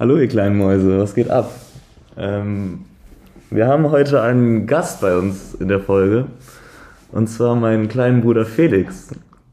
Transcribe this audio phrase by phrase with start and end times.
[0.00, 1.52] Hallo ihr kleinen Mäuse, was geht ab?
[2.16, 2.86] Ähm,
[3.50, 6.24] wir haben heute einen Gast bei uns in der Folge.
[7.12, 9.08] Und zwar meinen kleinen Bruder Felix.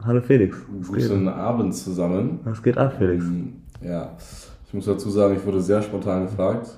[0.05, 0.55] Hallo Felix.
[0.87, 2.39] Guten Abend zusammen.
[2.45, 3.25] Was geht ab, Felix?
[3.25, 4.11] Ähm, Ja,
[4.65, 6.69] ich muss dazu sagen, ich wurde sehr spontan gefragt.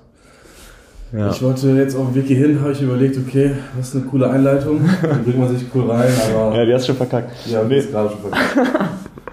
[1.16, 1.30] Ja.
[1.30, 4.32] Ich wollte jetzt auf den Wiki hin, habe ich überlegt, okay, was ist eine coole
[4.32, 4.82] Einleitung.
[5.04, 7.46] Dann bringt man sich cool rein, aber ja, die hast du schon verkackt.
[7.46, 8.58] ja, nee, ist gerade schon verkackt.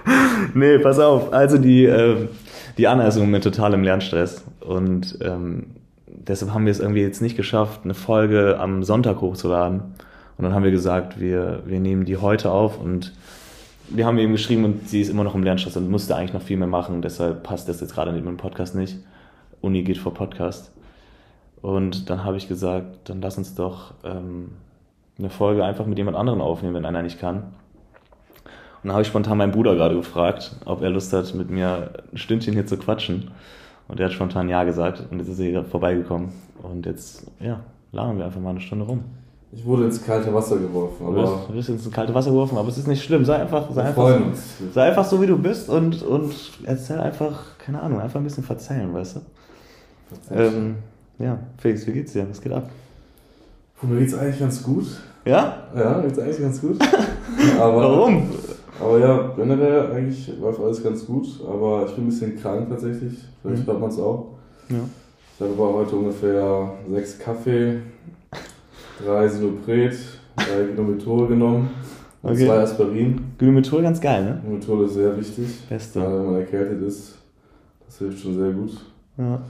[0.54, 1.32] nee, pass auf.
[1.32, 2.28] Also die, ähm,
[2.76, 4.44] die Anna ist im Moment total im Lernstress.
[4.60, 5.66] Und ähm,
[6.06, 9.80] deshalb haben wir es irgendwie jetzt nicht geschafft, eine Folge am Sonntag hochzuladen.
[10.38, 13.12] Und dann haben wir gesagt, wir, wir nehmen die heute auf und
[13.88, 16.42] wir haben eben geschrieben und sie ist immer noch im Lernstress und musste eigentlich noch
[16.42, 17.02] viel mehr machen.
[17.02, 18.98] Deshalb passt das jetzt gerade mit dem Podcast nicht.
[19.60, 20.72] Uni geht vor Podcast.
[21.62, 24.50] Und dann habe ich gesagt, dann lass uns doch ähm,
[25.18, 27.54] eine Folge einfach mit jemand anderem aufnehmen, wenn einer nicht kann.
[28.86, 32.16] Dann habe ich spontan meinen Bruder gerade gefragt, ob er Lust hat, mit mir ein
[32.16, 33.32] Stündchen hier zu quatschen.
[33.88, 36.28] Und er hat spontan Ja gesagt und jetzt ist er hier vorbeigekommen.
[36.62, 37.58] Und jetzt, ja,
[37.90, 39.02] labern wir einfach mal eine Stunde rum.
[39.50, 42.58] Ich wurde ins kalte Wasser geworfen, Du bist, aber du bist ins kalte Wasser geworfen,
[42.58, 43.24] aber es ist nicht schlimm.
[43.24, 44.58] Sei einfach, sei einfach, uns.
[44.72, 46.32] sei einfach so, wie du bist und, und
[46.62, 49.20] erzähl einfach, keine Ahnung, einfach ein bisschen verzeihen, weißt du?
[50.32, 50.76] Ähm,
[51.18, 52.24] ja, Felix, wie geht's dir?
[52.30, 52.70] Was geht ab?
[53.80, 54.86] Puh, mir geht's eigentlich ganz gut.
[55.24, 55.64] Ja?
[55.76, 56.78] Ja, mir geht's eigentlich ganz gut.
[57.60, 58.30] Aber, Warum?
[58.80, 63.14] Aber ja, generell eigentlich läuft alles ganz gut, aber ich bin ein bisschen krank tatsächlich.
[63.42, 63.66] Vielleicht Mhm.
[63.66, 64.26] hört man es auch.
[64.68, 64.76] Ja.
[65.34, 67.78] Ich habe aber heute ungefähr sechs Kaffee,
[69.04, 69.96] drei Sinopret,
[70.36, 71.70] drei Glumetol genommen
[72.22, 72.46] und Okay.
[72.46, 73.20] zwei Aspirin.
[73.38, 74.40] Glumetol ganz geil, ne?
[74.44, 76.00] Glumetol ist sehr wichtig, Beste.
[76.00, 77.18] gerade wenn man erkältet ist.
[77.86, 78.72] Das hilft schon sehr gut.
[79.16, 79.40] Ja.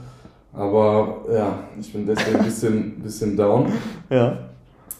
[0.53, 3.65] Aber ja, ich bin deswegen ein bisschen, bisschen down.
[4.09, 4.37] Ja.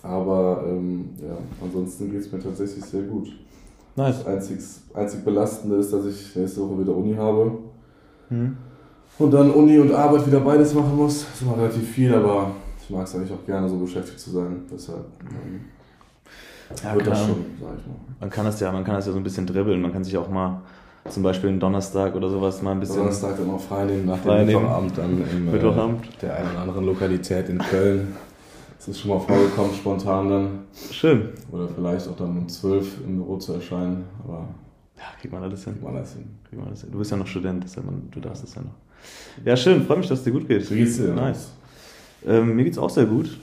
[0.03, 3.27] Aber ähm, ja, ansonsten geht es mir tatsächlich sehr gut.
[3.97, 4.19] Nice.
[4.19, 4.59] Das einzig,
[4.93, 7.51] einzig Belastende ist, dass ich nächste Woche wieder Uni habe.
[8.29, 8.55] Hm.
[9.17, 11.25] Und dann Uni und Arbeit wieder beides machen muss.
[11.25, 14.29] Das ist immer relativ viel, aber ich mag es eigentlich auch gerne, so beschäftigt zu
[14.29, 14.61] sein.
[14.71, 15.61] Deshalb ähm,
[16.83, 17.95] Ja, wird das schon, sag ich mal.
[18.19, 19.81] Man kann das ja, man kann das ja so ein bisschen dribbeln.
[19.81, 20.61] Man kann sich auch mal
[21.09, 22.97] zum Beispiel einen Donnerstag oder sowas mal ein bisschen.
[22.97, 24.47] Donnerstag dann auch frei nehmen nach Frei dem.
[24.47, 26.05] Mittwochabend dann im, Mittwochabend.
[26.05, 28.15] Äh, der einen oder anderen Lokalität in Köln.
[28.79, 30.49] Es ist schon mal vorgekommen, spontan dann.
[30.91, 31.29] Schön.
[31.51, 34.05] Oder vielleicht auch dann um 12 im Büro zu erscheinen.
[34.23, 34.47] Aber
[34.97, 35.73] Ja, kriegt man alles hin.
[35.73, 36.25] kriegt man das hin.
[36.47, 36.91] Kriegt man alles hin.
[36.91, 39.45] Du bist ja noch Student, deshalb man, du darfst es ja noch.
[39.45, 39.83] Ja, schön.
[39.85, 40.69] Freut mich, dass es dir gut geht.
[40.71, 41.13] Wie geht's dir?
[41.13, 41.51] Nice.
[42.25, 43.37] Ähm, mir geht's auch sehr gut.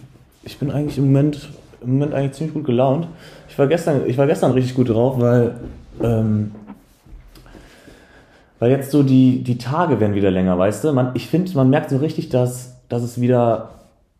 [0.44, 1.48] Ich bin eigentlich im Moment,
[1.80, 3.08] im Moment eigentlich ziemlich gut gelaunt.
[3.48, 5.58] Ich war gestern, ich war gestern richtig gut drauf, weil,
[6.02, 6.52] ähm,
[8.58, 10.92] weil jetzt so die, die Tage werden wieder länger, weißt du?
[10.92, 13.70] Man, ich finde, man merkt so richtig, dass, dass es wieder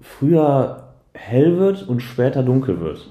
[0.01, 0.84] früher
[1.15, 3.09] hell wird und später dunkel wird.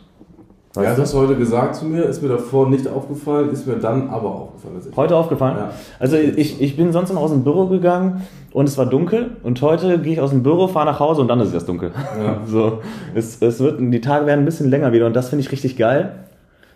[0.76, 3.76] Ja, Weißt du hast heute gesagt zu mir, ist mir davor nicht aufgefallen, ist mir
[3.76, 4.82] dann aber aufgefallen.
[4.96, 5.58] Heute aufgefallen?
[5.58, 5.72] Ja.
[6.00, 9.62] Also ich, ich bin sonst immer aus dem Büro gegangen und es war dunkel und
[9.62, 11.92] heute gehe ich aus dem Büro, fahre nach Hause und dann ist es erst dunkel.
[12.18, 12.42] Ja.
[12.48, 12.80] So,
[13.14, 15.78] es, es wird, die Tage werden ein bisschen länger wieder und das finde ich richtig
[15.78, 16.26] geil.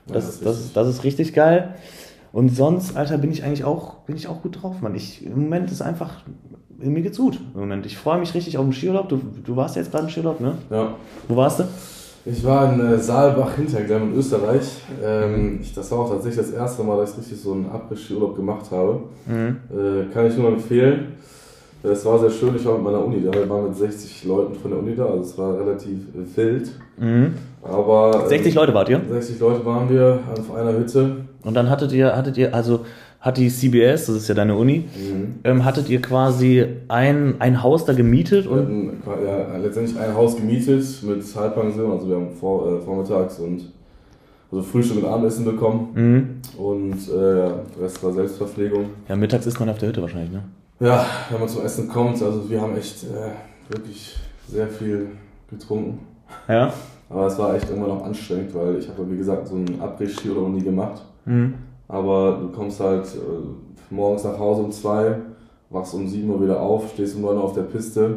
[0.08, 0.74] Ja, Das, das ist das, richtig.
[0.76, 1.74] das ist richtig geil.
[2.32, 4.94] Und sonst, Alter, bin ich eigentlich auch, bin ich auch gut drauf, Mann.
[4.94, 6.22] Ich, Im Moment ist einfach,
[6.80, 7.40] mir geht's gut.
[7.54, 7.86] Im Moment.
[7.86, 9.10] Ich freue mich richtig auf den Skiurlaub.
[9.10, 10.54] Du, du warst ja jetzt gerade im Skiurlaub, ne?
[10.70, 10.96] Ja.
[11.28, 11.64] Wo warst du?
[12.26, 14.82] Ich war in äh, Saalbach Hinterglemm in Österreich.
[15.04, 18.36] Ähm, ich, das war auch tatsächlich das erste Mal, dass ich richtig so einen Abriss-Skiurlaub
[18.36, 19.00] gemacht habe.
[19.26, 19.58] Mhm.
[19.72, 21.14] Äh, kann ich nur empfehlen.
[21.84, 23.32] Äh, Es war sehr schön, ich war mit meiner Uni da.
[23.34, 26.72] Wir waren mit 60 Leuten von der Uni da, also es war relativ äh, wild.
[26.98, 27.34] Mhm.
[27.64, 29.02] Aber äh, 60 Leute wart ihr?
[29.10, 31.18] 60 Leute waren wir auf einer Hütte.
[31.44, 32.82] Und dann hattet ihr, hattet ihr, also
[33.28, 35.36] hat die CBS, das ist ja deine Uni, Mhm.
[35.44, 40.16] ähm, hattet ihr quasi ein, ein Haus da gemietet Wir und hatten ja, letztendlich ein
[40.16, 43.64] Haus gemietet mit Halbpension, also wir haben vor, äh, vormittags und
[44.50, 46.62] also Frühstück und Abendessen bekommen mhm.
[46.64, 48.86] und äh, ja, der Rest war Selbstverpflegung.
[49.10, 50.44] ja, mittags ist man auf der Hütte wahrscheinlich, ne?
[50.80, 54.16] Ja, wenn man zum Essen kommt, also wir haben echt äh, wirklich
[54.48, 55.08] sehr viel
[55.50, 56.00] getrunken.
[56.48, 56.72] Ja.
[57.10, 60.30] Aber es war echt immer noch anstrengend, weil ich habe, wie gesagt, so einen Abriss-Ski
[60.30, 61.02] oder nie gemacht.
[61.26, 61.54] Mhm.
[61.88, 65.16] Aber du kommst halt äh, morgens nach Hause um zwei,
[65.70, 68.16] wachst um 7 Uhr wieder auf, stehst um 9 Uhr auf der Piste.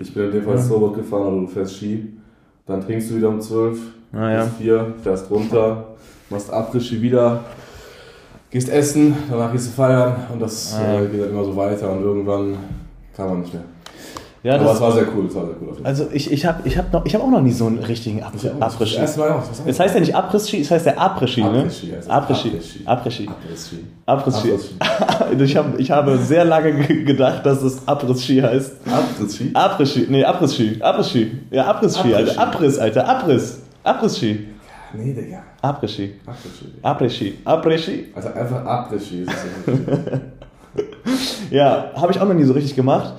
[0.00, 0.60] Ich bin in dem Fall Ja.
[0.60, 2.12] Snowboard gefahren oder du fährst Ski.
[2.66, 3.78] Dann trinkst du wieder um 12,
[4.12, 4.44] Ah, ja.
[4.44, 5.84] bis 4, fährst runter,
[6.30, 7.40] machst Abriss-Ski wieder,
[8.50, 11.00] gehst essen, danach gehst du feiern und das Ah, ja.
[11.02, 12.56] äh, geht dann immer so weiter und irgendwann
[13.16, 13.64] kann man nicht mehr.
[14.44, 16.60] Ja, Aber es das, war sehr cool, es war sehr cool also ich, ich habe
[16.64, 19.00] ich hab noch, ich hab auch noch nie so einen richtigen Ab Abriss-Ski.
[19.00, 19.18] Das
[19.66, 21.68] Es heißt ja nicht Abriss-Ski, es heißt ja Après-Ski, ne?
[22.08, 22.82] Abriss-Ski.
[22.86, 23.28] Abriss-Ski.
[24.06, 24.50] Abriss-Ski.
[25.40, 28.76] Ich, hab, ich habe sehr lange ge- gedacht, dass es Abriss-Ski heißt.
[28.86, 29.50] Abriss-Ski?
[29.54, 30.78] Abriss-Ski, nee, Abriss-Ski.
[30.80, 31.32] Abriss-Ski.
[31.50, 32.40] Ja, Abriss-Ski, Alter.
[32.40, 32.40] Abriss-Ski.
[32.40, 33.08] Abriss, Alter.
[33.08, 33.58] Abriss.
[33.82, 34.48] Abriss-Ski.
[34.94, 35.42] Nee, Digga.
[35.62, 36.14] Abriss-Ski.
[36.82, 37.34] Abriss-Ski.
[37.44, 38.04] Après-Ski.
[38.14, 39.34] Also einfach Abriss-Ski das
[39.66, 40.20] ja.
[41.50, 43.14] Ja, habe ich auch noch nie so richtig gemacht.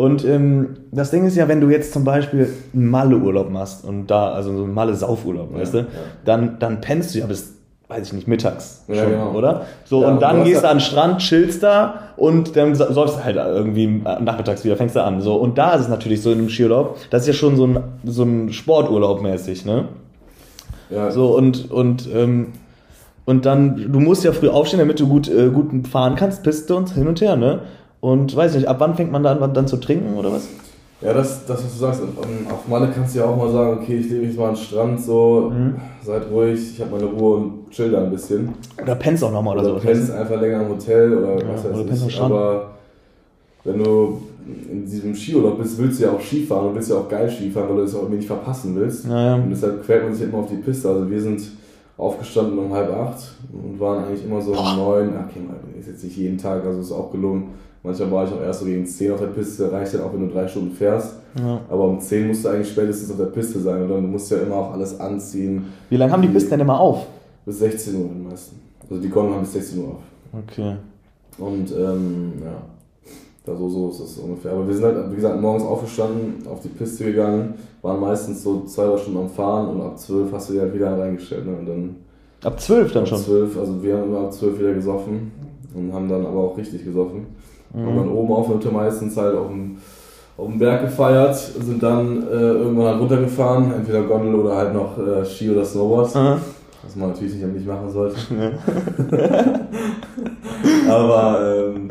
[0.00, 4.06] Und ähm, das Ding ist ja, wenn du jetzt zum Beispiel einen Malle-Urlaub machst und
[4.06, 5.86] da, also so einen Malle-Saufurlaub, weißt du,
[6.24, 7.52] dann, dann pennst du ja bis,
[7.88, 9.32] weiß ich nicht, mittags Ja, schon, genau.
[9.32, 9.66] oder?
[9.84, 13.18] So, Ja, und dann gehst du ja- an den Strand, chillst da und dann säufst
[13.18, 15.20] du halt irgendwie nachmittags wieder, fängst du an.
[15.20, 17.66] So, und da ist es natürlich so in einem Skiurlaub, das ist ja schon so
[17.66, 19.84] ein, so ein Sporturlaub mäßig, ne?
[20.88, 22.48] Ja, So, und, und, ähm,
[23.26, 26.74] und dann, du musst ja früh aufstehen, damit du gut, äh, gut fahren kannst, Piste
[26.74, 27.60] und hin und her, ne?
[28.00, 30.48] Und weiß nicht, ab wann fängt man da an, dann zu trinken oder was?
[31.02, 32.02] Ja, das, das, was du sagst,
[32.50, 34.62] auf Malle kannst du ja auch mal sagen, okay, ich lege mich mal an den
[34.62, 35.74] Strand, so, Mhm.
[36.04, 38.52] seid ruhig, ich habe meine Ruhe und chill da ein bisschen.
[38.82, 39.86] Oder pennst auch nochmal oder, Oder so.
[39.86, 42.02] du pennst einfach länger im Hotel oder was Ja, weiß oder ich.
[42.02, 42.32] am Strand.
[42.34, 42.70] Aber
[43.64, 44.22] wenn du
[44.70, 47.68] in diesem Skiurlaub bist, willst du ja auch Skifahren und willst ja auch geil Skifahren,
[47.70, 49.06] weil du das auch irgendwie nicht verpassen willst.
[49.06, 49.36] Naja.
[49.36, 50.88] Und deshalb quält man sich immer auf die Piste.
[50.88, 51.42] Also wir sind
[51.96, 53.18] aufgestanden um halb acht
[53.52, 55.10] und waren eigentlich immer so um neun.
[55.18, 57.48] Ach, okay, mal, ist jetzt nicht jeden Tag, also ist auch gelungen.
[57.82, 60.28] Manchmal war ich auch erst so gegen 10 auf der Piste, reicht dann auch, wenn
[60.28, 61.14] du drei Stunden fährst.
[61.38, 61.60] Ja.
[61.68, 63.82] Aber um 10 musst du eigentlich spätestens auf der Piste sein.
[63.82, 65.66] Und dann musst du ja immer auch alles anziehen.
[65.88, 67.06] Wie lange haben die Pisten denn immer auf?
[67.46, 68.60] Bis 16 Uhr die meisten.
[68.82, 70.42] Also die Gondeln haben bis 16 Uhr auf.
[70.46, 70.76] Okay.
[71.38, 72.62] Und ähm, ja,
[73.46, 74.52] da so, so ist es ungefähr.
[74.52, 78.64] Aber wir sind halt, wie gesagt, morgens aufgestanden, auf die Piste gegangen, waren meistens so
[78.64, 81.46] zwei, drei Stunden am Fahren und ab 12 hast du die halt wieder reingestellt.
[81.46, 81.56] Ne?
[81.56, 81.96] Und dann
[82.42, 83.18] Ab zwölf dann ab schon.
[83.18, 85.32] 12, also wir haben immer ab 12 wieder gesoffen
[85.74, 87.26] und haben dann aber auch richtig gesoffen.
[87.72, 87.86] Mhm.
[87.86, 89.78] Haben dann oben auf der Hütte meistens halt auf dem,
[90.36, 94.98] auf dem Berg gefeiert, sind dann äh, irgendwann halt runtergefahren, entweder Gondel oder halt noch
[94.98, 96.16] äh, Ski oder Snowboard.
[96.16, 96.38] Aha.
[96.82, 98.16] Was man natürlich nicht, nicht machen sollte.
[100.88, 101.88] Aber ähm,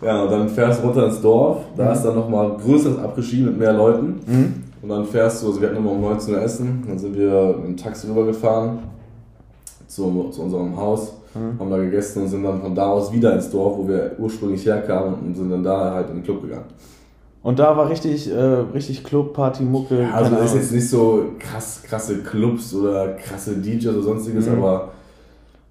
[0.00, 1.58] ja, und dann fährst du runter ins Dorf.
[1.76, 4.20] Da ist dann nochmal größeres Abgeschieden mit mehr Leuten.
[4.26, 4.54] Mhm.
[4.80, 6.84] Und dann fährst du, also wir hatten immer um 19 Uhr Essen.
[6.86, 8.78] Dann sind wir mit dem Taxi rübergefahren
[9.88, 11.14] zu, zu unserem Haus.
[11.34, 11.60] Mhm.
[11.60, 14.64] Haben da gegessen und sind dann von da aus wieder ins Dorf, wo wir ursprünglich
[14.66, 16.64] herkamen und sind dann da halt in den Club gegangen.
[17.42, 18.34] Und da war richtig, äh,
[18.74, 20.02] richtig Club, Party, Mucke.
[20.02, 24.46] Ja, also keine ist jetzt nicht so krass, krasse Clubs oder krasse DJs oder sonstiges,
[24.46, 24.58] Mhm.
[24.58, 24.88] aber,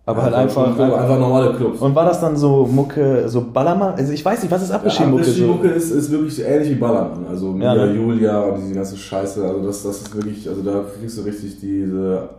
[0.06, 0.84] Aber ja, halt einfach, einfach.
[0.86, 1.82] einfach, einfach normale Clubs.
[1.82, 3.96] Und war das dann so Mucke, so Ballermann?
[3.96, 5.24] Also ich weiß nicht, was ist Abgeschieden-Mucke?
[5.26, 5.30] so?
[5.32, 7.26] Abgeschieden-Mucke ist, ist wirklich ähnlich wie Ballermann.
[7.30, 7.94] Also Mia Ja, ne?
[7.94, 9.44] Julia und diese ganze Scheiße.
[9.46, 12.30] Also das, das ist wirklich, also da kriegst du richtig diese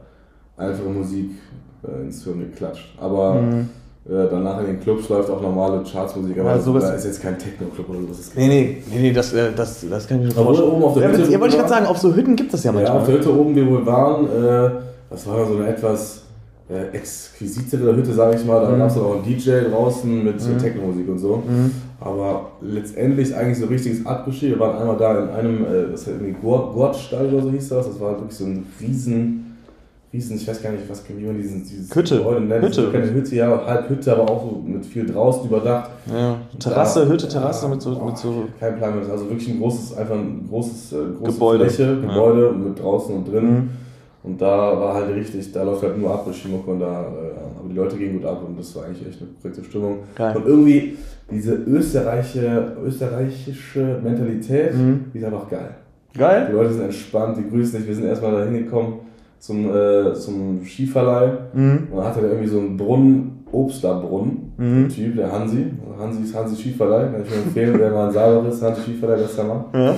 [0.58, 1.30] einfache Musik
[1.86, 2.94] äh, ins Hirn geklatscht.
[3.00, 3.68] Aber Mhm.
[4.08, 6.38] äh, danach in den Clubs läuft auch normale Chartsmusik.
[6.40, 8.06] Aber Ja, sowas- da ist jetzt kein Techno-Club oder so.
[8.08, 10.70] Das ist Nee, nee, nee, nee, das, äh, das, das kann ich mir schon vorstellen.
[10.72, 12.52] oben auf der ja, Hütte, ja, wollte ich wo gerade sagen, auf so Hütten gibt
[12.54, 12.98] es ja Ja, manchmal.
[12.98, 14.70] auf der Hütte oben, wie wir waren, äh,
[15.10, 16.22] das war so eine etwas
[16.70, 18.60] äh, exquisitere Hütte, sage ich mal.
[18.60, 18.78] Da Mhm.
[18.80, 20.58] gab es auch einen DJ draußen mit Mhm.
[20.58, 21.36] Techno-Musik und so.
[21.48, 21.70] Mhm.
[21.98, 24.50] Aber letztendlich eigentlich so richtiges Abgeschied.
[24.50, 27.86] Wir waren einmal da in einem, äh, das hat irgendwie Gurtstall oder so hieß das.
[27.88, 29.47] Das war wirklich so ein riesen,
[30.12, 32.18] riesen, ich weiß gar nicht, was wie man diesen, dieses Hütte.
[32.18, 32.64] Gebäude nennt.
[32.64, 32.82] Hütte.
[32.86, 35.90] So Keine Hütte, ja, halb Hütte, aber auch so mit viel draußen überdacht.
[36.12, 38.44] Ja, Terrasse, Da- Hütte, Terrasse ja, mit so, boah, mit so.
[38.58, 39.10] Kein Plan mehr.
[39.10, 41.64] Also wirklich ein großes, einfach ein großes, äh, große Gebäude.
[41.68, 42.08] Fläche, Ja.
[42.08, 43.44] Gebäude mit draußen und drin.
[43.50, 43.68] Mhm.
[44.24, 44.48] Und da
[44.80, 48.14] war halt richtig, da läuft halt nur Abgeschimuck und da, äh, aber die Leute gehen
[48.14, 49.98] gut ab und das war eigentlich echt eine korrekte Stimmung.
[50.16, 50.36] Geil.
[50.36, 50.96] Und irgendwie
[51.30, 55.04] diese österreichische, österreichische Mentalität, Mhm.
[55.12, 55.70] die ist einfach geil.
[56.14, 56.48] Die Geil?
[56.52, 57.86] Leute sind entspannt, die grüßen dich.
[57.88, 58.94] Wir sind erstmal da hingekommen
[59.38, 61.32] zum, äh, zum Skiverleih.
[61.52, 61.88] Mhm.
[61.90, 64.88] Und dann hatte der irgendwie so einen Brunnen, Obstlerbrunnen, Mhm.
[64.88, 65.66] Typ, der Hansi.
[65.98, 69.16] Hansi ist Hansi Skiverleih, kann ich mir empfehlen, wer mal in Saarbrücken ist, Hansi Skiverleih,
[69.16, 69.64] bester Mann.
[69.74, 69.94] Ja.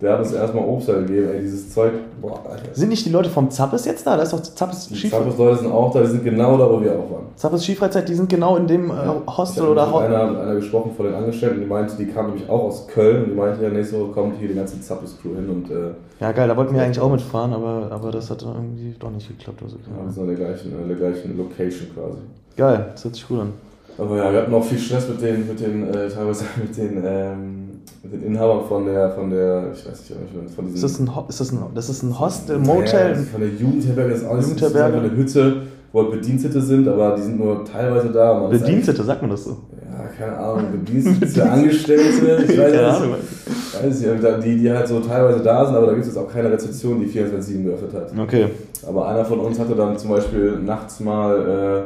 [0.00, 2.74] Der hat uns erstmal Obst gegeben, ey, dieses Zeug, boah, Alter.
[2.74, 4.16] Sind nicht die Leute vom Zappes jetzt da?
[4.16, 5.20] Da ist doch Zappes Die Skifreizeit.
[5.20, 7.26] Zappos-Leute sind auch da, die sind genau da, wo wir auch waren.
[7.36, 8.94] Zappes Skifreizeit, die sind genau in dem äh,
[9.26, 12.48] Hostel oder Ho einer, mit einer gesprochen von den Angestellten, die meinte, die kam nämlich
[12.48, 15.48] auch aus Köln und die meinte, ja, nächste Woche kommt hier die ganze Zappes-Crew hin
[15.48, 18.94] und äh, Ja, geil, da wollten wir eigentlich auch mitfahren, aber, aber das hat irgendwie
[18.98, 19.60] doch nicht geklappt.
[19.62, 22.18] Also, ja, wir sind an der gleichen, an der gleichen Location quasi.
[22.56, 23.52] Geil, das hört sich gut an.
[23.98, 27.02] Aber ja, wir hatten auch viel Stress mit den, mit den, äh, teilweise mit den,
[27.04, 27.68] ähm,
[28.02, 30.74] mit den Inhabern von der, von der, ich weiß nicht, von diesen.
[30.76, 33.14] Ist das ein, Ho- ist das ein, das ist ein Hostel, Ja, Motel?
[33.16, 34.98] von der Jugendherberge ist alles Jugendherberge.
[34.98, 38.40] Eine Hütte, wo halt Bedienstete sind, aber die sind nur teilweise da.
[38.40, 39.56] Man Bedienstete, sagt man das so?
[39.92, 43.84] Ja, keine Ahnung, Bedienstete, Angestellte, ich weiß Keine nicht.
[43.84, 46.22] Weiß nicht, aber die, die halt so teilweise da sind, aber da gibt es jetzt
[46.22, 48.12] auch keine Rezeption, die 24-7 geöffnet hat.
[48.18, 48.46] Okay.
[48.88, 51.82] Aber einer von uns hatte dann zum Beispiel nachts mal, äh,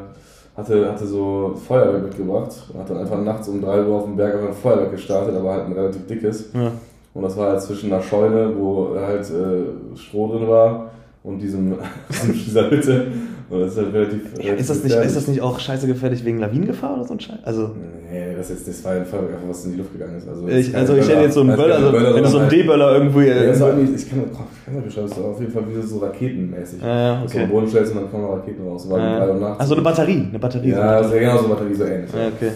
[0.57, 4.17] hatte, hatte so Feuerwerk mitgebracht und hat dann einfach nachts um 3 Uhr auf dem
[4.17, 6.51] Berg einfach ein Feuerwerk gestartet, aber halt ein relativ dickes.
[6.55, 6.73] Ja.
[7.13, 10.91] Und das war halt zwischen einer Scheune, wo halt äh, Stroh drin war
[11.23, 11.77] und diesem,
[12.11, 13.07] diesem dieser Hütte.
[13.49, 14.23] Das ist halt relativ.
[14.39, 15.09] Ja, relativ ist, das nicht, gefährlich.
[15.09, 17.39] ist das nicht auch scheiße gefährlich wegen Lawinengefahr oder so ein Scheiß?
[17.45, 17.71] Also,
[18.11, 20.29] Nee, das, ist, das war ein einfach was in die Luft gegangen ist.
[20.29, 22.95] Also, ich, also ich hätte jetzt so einen Böller, also, wenn du so einen D-Böller
[22.95, 23.21] irgendwo.
[23.21, 25.83] Ja, Äh, ich kann, oh, ich kann das beschreiben, das ist auf jeden Fall wie
[25.83, 26.83] so raketenmäßig.
[26.83, 27.43] Ja, ja, okay.
[27.43, 28.87] am Boden stellst und dann kommen Raketen raus.
[28.87, 29.61] Uhr nachts.
[29.61, 30.71] also eine Batterie, eine Batterie.
[30.71, 31.05] Ja, so.
[31.05, 32.11] also genau so Batterie, so ähnlich.
[32.13, 32.53] ja, okay.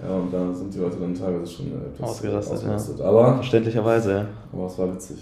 [0.00, 3.00] Ja, und da sind die Leute dann teilweise schon äh, etwas Ausgerastet, ausgerastet.
[3.00, 4.26] Aber, Verständlicherweise, ja.
[4.52, 5.16] aber es war witzig.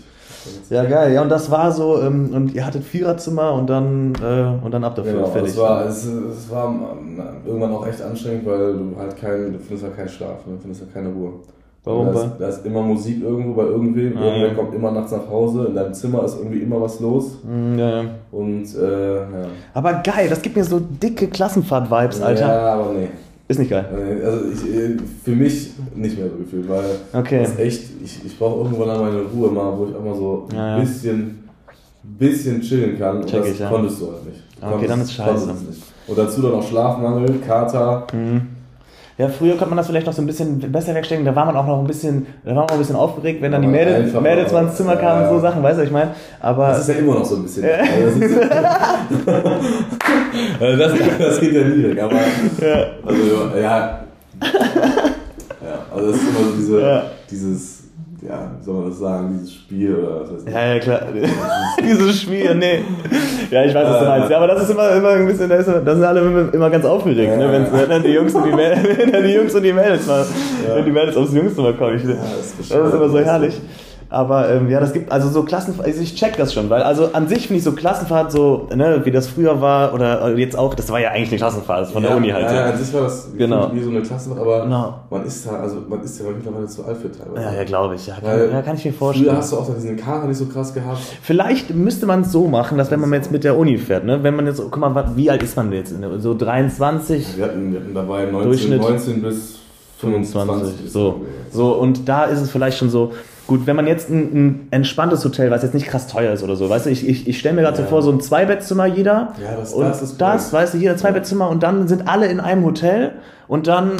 [0.70, 1.12] Ja, geil.
[1.14, 4.84] Ja, und das war so, ähm, und ihr hattet Viererzimmer und dann, äh, und dann
[4.84, 5.50] ab dafür, Genau, fertig.
[5.52, 9.58] es war, es, es war ähm, irgendwann auch echt anstrengend, weil du halt keinen, du
[9.58, 10.54] findest halt keinen Schlaf, ne?
[10.54, 11.30] du findest halt keine Ruhe.
[11.84, 12.06] Warum?
[12.12, 14.54] Da ist, da ist immer Musik irgendwo bei irgendwem, Ah, irgendwer ja.
[14.54, 17.88] kommt immer nachts nach Hause, in deinem Zimmer ist irgendwie immer was los Mm, ja,
[17.90, 18.04] ja.
[18.32, 19.24] und äh, ja.
[19.72, 22.40] Aber geil, das gibt mir so dicke Klassenfahrt-Vibes, Alter.
[22.48, 23.08] Ja, aber nee.
[23.48, 23.86] Ist nicht geil.
[24.24, 27.40] Also ich, äh, für mich nicht mehr so gefühlt, weil Okay.
[27.42, 30.14] das ist echt, ich, ich brauche irgendwann mal meine Ruhe mal, wo ich auch mal
[30.16, 30.74] so Ja, ja.
[30.76, 31.38] ein bisschen,
[32.02, 33.18] bisschen chillen kann.
[33.18, 33.68] Und Check das ich, ja.
[33.70, 34.40] konntest du halt nicht.
[34.60, 35.54] Okay, Konntest- dann ist scheiße.
[36.08, 38.06] Und dazu dann noch Schlafmangel, Kater.
[38.12, 38.42] Mhm.
[39.18, 41.24] Ja, früher konnte man das vielleicht noch so ein bisschen besser wegstecken.
[41.24, 43.50] Da war man auch noch ein bisschen, da war man auch ein bisschen aufgeregt, wenn
[43.50, 45.40] dann die Mädels, Mädels mal ins Zimmer kamen ja, und so.
[45.40, 46.10] Sachen, weißt du, was ich meine?
[46.38, 47.64] Aber Das ist ja immer noch so ein bisschen.
[47.64, 48.30] Also das,
[50.60, 52.86] Also das, das geht ja nie weg, aber ja.
[53.06, 54.00] also ja.
[55.66, 57.75] Ja, also das ist immer so diese, dieses,
[58.28, 60.52] ja, soll man das sagen, dieses Spiel oder was weiß ich.
[60.52, 61.00] Ja, ja, klar.
[61.80, 62.80] Dieses Spiel, nee.
[63.50, 64.30] Ja, ich weiß, was du meinst.
[64.30, 67.36] Ja, aber das ist immer, immer ein bisschen, da, sind alle immer, ganz aufgeregt, Ja,
[67.36, 67.52] ne?
[67.52, 67.72] Wenn, ja.
[67.72, 70.26] wenn dann die Jungs und die Mädels, wenn dann die Jungs und die Mädels mal,
[70.74, 71.96] wenn die Mädels aufs Jungszimmer kommen.
[71.96, 73.60] Ich, das das, ist ist immer so herrlich.
[74.08, 77.12] Aber ähm, ja, das gibt, also so Klassenfahrt, also ich check das schon, weil also
[77.12, 80.74] an sich finde ich so Klassenfahrt so, ne, wie das früher war oder jetzt auch,
[80.74, 82.44] das war ja eigentlich eine Klassenfahrt, das ist von der ja, Uni halt.
[82.44, 83.70] Ja, ja, an sich war das Genau.
[83.72, 84.94] wie so eine Klasse, aber Genau.
[85.10, 87.42] man ist da, also man ist ja mittlerweile zu alt für teilweise.
[87.44, 88.06] Ja, ja, glaube ich.
[88.06, 89.28] Ja, kann, ja, kann ich mir vorstellen.
[89.30, 90.98] Früher hast du auch diesen Kater nicht so krass gehabt.
[91.22, 94.22] Vielleicht müsste man es so machen, dass wenn man jetzt mit der Uni fährt, ne,
[94.22, 95.94] wenn man jetzt, guck mal, wie alt ist man jetzt?
[96.18, 99.58] So 23, Wir hatten, wir hatten dabei 19, Durchschnitt 19 bis
[99.98, 100.32] 25.
[100.32, 101.22] 25, so.
[101.50, 103.12] So, und da ist es vielleicht schon so,
[103.46, 106.56] gut, wenn man jetzt ein, ein entspanntes Hotel, was jetzt nicht krass teuer ist oder
[106.56, 107.88] so, weißt du, ich, ich, ich stelle mir gerade so Ja.
[107.88, 109.32] vor, so ein Zweibettzimmer jeder.
[109.42, 110.58] Ja, das- und das ist das, cool.
[110.58, 113.12] weißt du, jeder Zweibettzimmer und dann sind alle in einem Hotel
[113.48, 113.92] und dann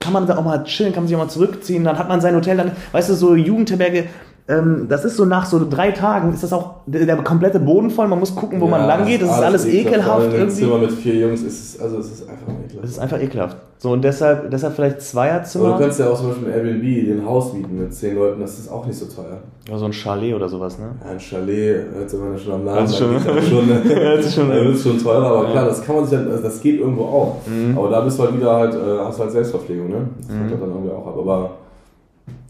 [0.00, 2.20] kann man da auch mal chillen, kann man sich auch mal zurückziehen, dann hat man
[2.20, 4.04] sein Hotel, dann, weißt du, so Jugendherberge,
[4.48, 7.90] ähm, das ist so nach so drei Tagen, ist das auch der, der komplette Boden
[7.90, 10.54] voll, man muss gucken, wo man lang geht, das ist alles ekelhaft Im irgendwie.
[10.56, 12.82] Zimmer mit vier Jungs ist es, also es ist einfach ekelhaft.
[12.82, 13.56] Das ist einfach ekelhaft.
[13.78, 15.76] So, und deshalb, deshalb vielleicht Aber du Zweierzimmer.
[15.78, 18.70] kannst ja auch zum Beispiel ein Airbnb, den Haus mieten mit zehn Leuten, das ist
[18.70, 19.38] auch nicht so teuer.
[19.68, 20.86] Oder so ein Chalet oder sowas, ne?
[21.04, 23.68] Ja, ein Chalet, hört man ja schon am Namen, Das ist schon- schon, schon-
[24.48, 27.02] da wird's schon teurer, aber klar, das kann man sich dann, also das geht irgendwo
[27.02, 27.36] auch.
[27.46, 27.76] Mhm.
[27.78, 30.08] Aber da bist du halt wieder halt, äh, hast du halt Selbstverpflegung, ne?
[30.18, 31.14] Das kommt halt dann irgendwie auch ab.
[31.18, 31.50] Aber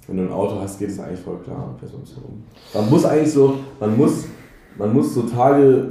[0.09, 1.75] wenn du ein Auto hast, geht es eigentlich voll klar.
[1.81, 2.43] rum.
[2.75, 4.25] Man muss eigentlich so, man muss,
[4.77, 5.87] man muss so Tage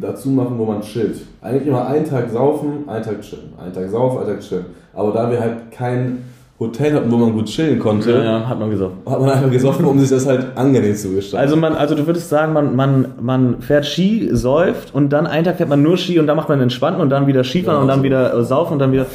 [0.00, 1.16] dazu machen, wo man chillt.
[1.42, 3.52] Eigentlich immer einen Tag saufen, einen Tag chillen.
[3.62, 4.64] Einen Tag saufen, einen Tag chillen.
[4.94, 6.24] Aber da wir halt kein
[6.58, 8.92] Hotel hatten, wo man gut chillen konnte, Ja, ja, hat man gesagt.
[9.06, 11.42] hat man einfach gesoffen, um sich das halt angenehm zu gestalten.
[11.44, 15.44] Also man, also du würdest sagen, man, man, man fährt Ski, säuft und dann einen
[15.44, 17.82] Tag fährt man nur Ski und dann macht man entspannt und dann wieder Skifahren Ja,
[17.82, 18.04] und dann so.
[18.04, 19.06] wieder saufen und dann wieder.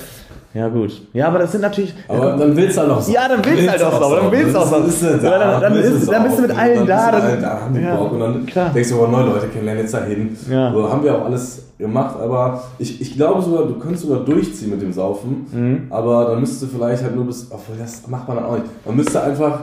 [0.54, 1.02] Ja gut.
[1.14, 1.94] Ja, aber das sind natürlich.
[2.08, 4.56] Aber dann willst du halt auch Ja, dann willst du halt auch saufen, dann willst
[4.56, 4.72] du auch saufen.
[4.82, 7.12] Dann, bist du Ja, dann- dann willst ist- dann bist du mit allen dann da,
[7.12, 7.96] bist du dann- da, haben die ja.
[7.96, 8.70] Und dann klar.
[8.74, 10.36] denkst du, oh, neue Leute kennenlernen, jetzt dahin.
[10.50, 10.72] Ja.
[10.74, 14.72] So haben wir auch alles gemacht, aber ich, ich glaube sogar, du könntest sogar durchziehen
[14.72, 15.82] mit dem Saufen, Mhm.
[15.92, 18.66] aber dann müsstest du vielleicht halt nur bis, obwohl das macht man dann auch nicht.
[18.86, 19.60] Man müsste einfach,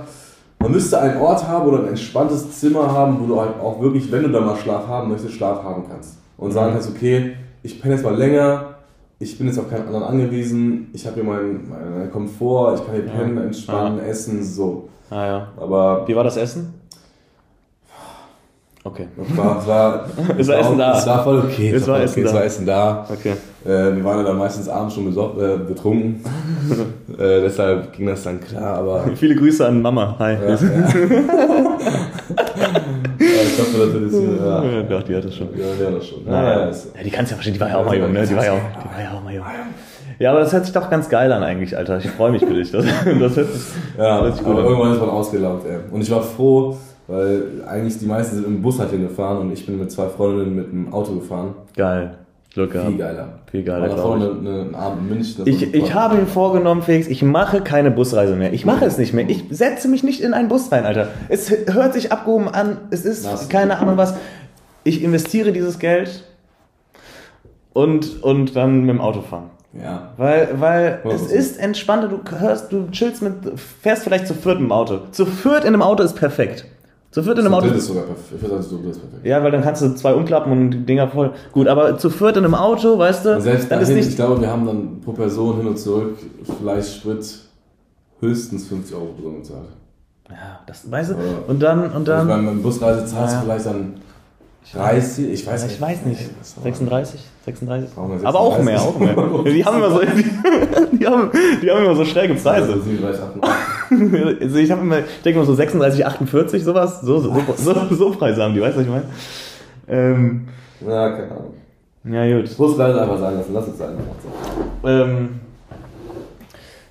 [0.60, 4.10] man müsste einen Ort haben oder ein entspanntes Zimmer haben, wo du halt auch wirklich,
[4.12, 6.18] wenn du da mal Schlaf haben möchtest, Schlaf haben kannst.
[6.38, 6.74] Und sagen Mhm.
[6.74, 7.32] kannst, okay,
[7.64, 8.75] ich penne jetzt mal länger,
[9.18, 12.94] ich bin jetzt auf keinen anderen angewiesen, ich habe hier meinen meinen Komfort, ich kann
[12.94, 14.88] hier pennen, entspannen, essen, so.
[15.11, 15.49] Ah ja.
[15.56, 16.75] Aber Wie war das Essen?
[18.87, 19.08] Okay.
[19.20, 20.06] es war, es war,
[20.38, 20.99] Es war Essen da.
[20.99, 21.70] Es war voll okay.
[21.70, 22.28] Es war Essen okay, da.
[22.28, 23.06] Es war Essen da.
[23.11, 23.32] Okay.
[23.64, 26.23] Äh, wir waren ja dann meistens abends schon äh, betrunken.
[27.18, 29.04] äh, deshalb ging das dann klar, aber.
[29.16, 30.14] Viele Grüße an Mama.
[30.20, 30.35] Hi.
[30.35, 30.56] Ja, ja.
[33.36, 34.64] Ja, ich hoffe natürlich, ja.
[34.64, 35.48] Ja, doch, die hat das schon.
[35.56, 36.24] Ja, ja, das schon.
[36.24, 36.58] Naja.
[36.60, 38.26] Ja, das- die kannst ja verstehen, die war ja auch mal jung, ne?
[38.26, 39.44] Die war ja auch, die war ja auch mal jung.
[40.18, 41.98] Ja, aber das hört sich doch ganz geil an eigentlich, Alter.
[41.98, 42.70] Ich freue mich für dich.
[42.72, 43.62] Das, das hört sich,
[43.98, 44.66] Ja, hört sich gut aber an.
[44.68, 45.76] irgendwann ist man ausgelaugt, ey.
[45.90, 46.76] Und ich war froh,
[47.06, 50.56] weil eigentlich die meisten sind im Bus halt hingefahren und ich bin mit zwei Freundinnen
[50.56, 51.54] mit dem Auto gefahren.
[51.76, 52.14] Geil.
[52.56, 52.88] Glück gehabt.
[52.88, 53.28] Viel geiler.
[53.50, 55.46] Viel geiler, War davor glaub eine, eine, Abend in München.
[55.46, 58.54] Ich, ich habe mir vorgenommen, Felix, ich mache keine Busreise mehr.
[58.54, 59.28] Ich mache es nicht mehr.
[59.28, 61.08] Ich setze mich nicht in einen Bus rein, Alter.
[61.28, 62.78] Es hört sich abgehoben an.
[62.90, 64.14] Es ist Das- keine Ahnung was.
[64.84, 66.25] Ich investiere dieses Geld
[67.75, 69.50] und, und dann mit dem Auto fahren.
[69.75, 70.12] Ja.
[70.16, 73.34] Weil, weil es ist entspannter, du hörst, du chillst mit,
[73.82, 75.00] fährst vielleicht zu viert im Auto.
[75.10, 76.64] Zu viert in einem Auto ist perfekt.
[77.16, 77.68] Zu viert in einem Auto.
[77.68, 78.42] dritt ist sogar perfekt.
[78.42, 78.46] Ich
[78.76, 79.25] dritt ist perfekt.
[79.25, 81.32] Ja, weil dann kannst du zwei umklappen und die Dinger voll.
[81.50, 84.06] Gut, aber zu viert in einem Auto, weißt du, Und selbst dann ist dahin, ich
[84.08, 84.16] nicht.
[84.16, 86.18] glaube, wir haben dann pro Person hin und zurück
[86.58, 87.25] vielleicht Sprit
[88.20, 89.68] höchstens 50 Euro pro Person gezahlt.
[90.28, 91.20] Ja, das, weißt du, Ja.
[91.49, 92.28] und dann, und Also dann.
[92.28, 93.94] beim, beim Busreise zahlst du vielleicht dann
[94.75, 95.76] 30, ich weiß Ja, nicht.
[95.76, 96.30] ich weiß nicht.
[96.62, 97.20] 36?
[97.46, 97.94] 36?
[97.94, 99.16] Brauchen wir Aber auch mehr, 36?
[99.16, 99.52] auch mehr.
[99.54, 101.30] Die haben immer so, die, die, haben,
[101.62, 102.73] die haben immer so schräge Also Preise.
[102.82, 103.65] 37, 38.
[104.40, 107.00] Also ich habe immer, ich denke immer so 36, 48, sowas.
[107.02, 109.04] So, so, so, so, so Preise haben die, weißt du, was ich meine?
[109.88, 110.48] Ähm,
[110.86, 111.54] Ja, keine Ahnung.
[112.04, 112.50] ja, gut.
[112.50, 113.94] Ich muss leider einfach sagen lassen, lass es sein.
[114.84, 115.28] Ähm,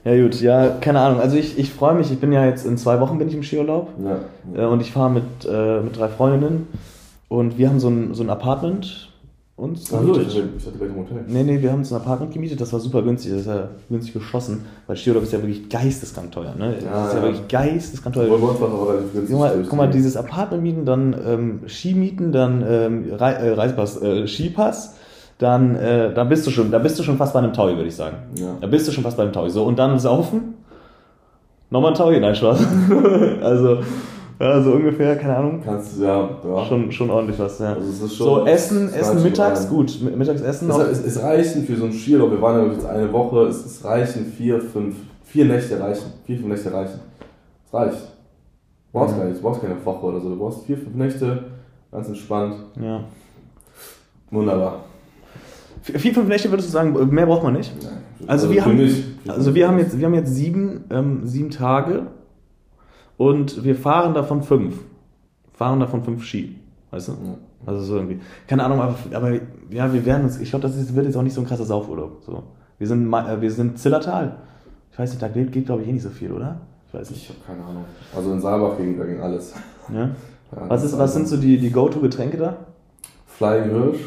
[0.03, 1.19] ja, gut, ja, keine Ahnung.
[1.19, 3.43] Also ich, ich freue mich, ich bin ja jetzt in zwei Wochen bin ich im
[3.43, 3.89] Skiurlaub.
[4.55, 4.63] Ja.
[4.63, 6.67] Äh, und ich fahre mit, äh, mit drei Freundinnen
[7.27, 9.09] und wir haben so ein, so ein Apartment
[9.57, 11.23] uns Ach so, ich hatte, ich hatte gleich im Hotel.
[11.27, 13.69] Nee, nee, wir haben uns ein Apartment gemietet, das war super günstig, das ist ja
[13.89, 16.75] günstig geschossen, weil Skiurlaub ist ja wirklich geisteskrank teuer, ne?
[16.83, 17.23] Ja, das ist ja, ja.
[17.23, 18.31] wirklich geisteskrank teuer.
[18.31, 19.31] Obwohl bei uns auch relativ günstig.
[19.31, 23.53] Guck mal, guck mal, dieses Apartment mieten, dann ähm, Ski mieten, dann ähm, Rei äh,
[23.53, 24.95] Reisepass, äh, Skipass,
[25.37, 27.87] dann äh, da bist du schon, da bist du schon fast bei einem Taui, würde
[27.87, 28.17] ich sagen.
[28.37, 28.57] Ja.
[28.59, 29.49] Da bist du schon fast bei einem Taui.
[29.49, 30.55] So und dann saufen,
[31.69, 32.59] nochmal ein Taui, nein Spaß.
[34.39, 35.61] also ja, so ungefähr, keine Ahnung.
[35.63, 36.65] Kannst du, ja, ja.
[36.65, 37.73] Schon, schon ordentlich was, ja.
[37.73, 39.89] Also schon- so Essen, es Essen mittags, gut.
[40.01, 40.85] Mi- Mittagsessen Es, noch.
[40.87, 43.83] es, es reichen für so einen Skiurlaub, wir waren ja jetzt eine Woche, es, es
[43.83, 46.07] reichen vier, fünf, vier Nächte reichen.
[46.25, 46.99] Vier, fünf Nächte reichen.
[47.67, 47.97] Es reicht.
[47.97, 49.19] Du brauchst Mhm.
[49.19, 51.43] gar nicht, du brauchst keine Woche oder so, du brauchst vier, fünf Nächte,
[51.91, 52.55] ganz entspannt.
[52.81, 53.01] Ja.
[54.31, 54.83] Wunderbar.
[55.81, 57.71] Vier, fünf Nächte würdest du sagen, mehr braucht man nicht?
[58.25, 62.07] Also, wir für haben, also wir haben jetzt, wir haben jetzt sieben, ähm, sieben Tage
[63.17, 64.75] und wir fahren davon fünf.
[65.53, 66.59] Fahren davon fünf Ski.
[66.91, 67.11] Weißt du?
[67.13, 67.17] Ja.
[67.65, 68.19] Also so irgendwie.
[68.47, 69.31] Keine Ahnung, aber, aber
[69.69, 71.65] ja, wir werden uns, ich glaube, das ist, wird jetzt auch nicht so ein krasser
[71.65, 72.21] Saufurlaub.
[72.25, 72.43] So.
[72.77, 74.35] Wir sind, äh, wir sind Zillertal.
[74.91, 76.59] Ich weiß nicht, da geht, geht glaube ich eh nicht so viel, oder?
[76.87, 77.29] Ich weiß Ich nicht.
[77.29, 77.85] habe keine Ahnung.
[78.15, 79.53] Also in Saalbach ging, da ging alles.
[79.93, 80.09] Ja?
[80.51, 82.57] Ja, Was, ist, was sind so die, die Go-To-Getränke da?
[83.25, 83.99] Flying Hirsch,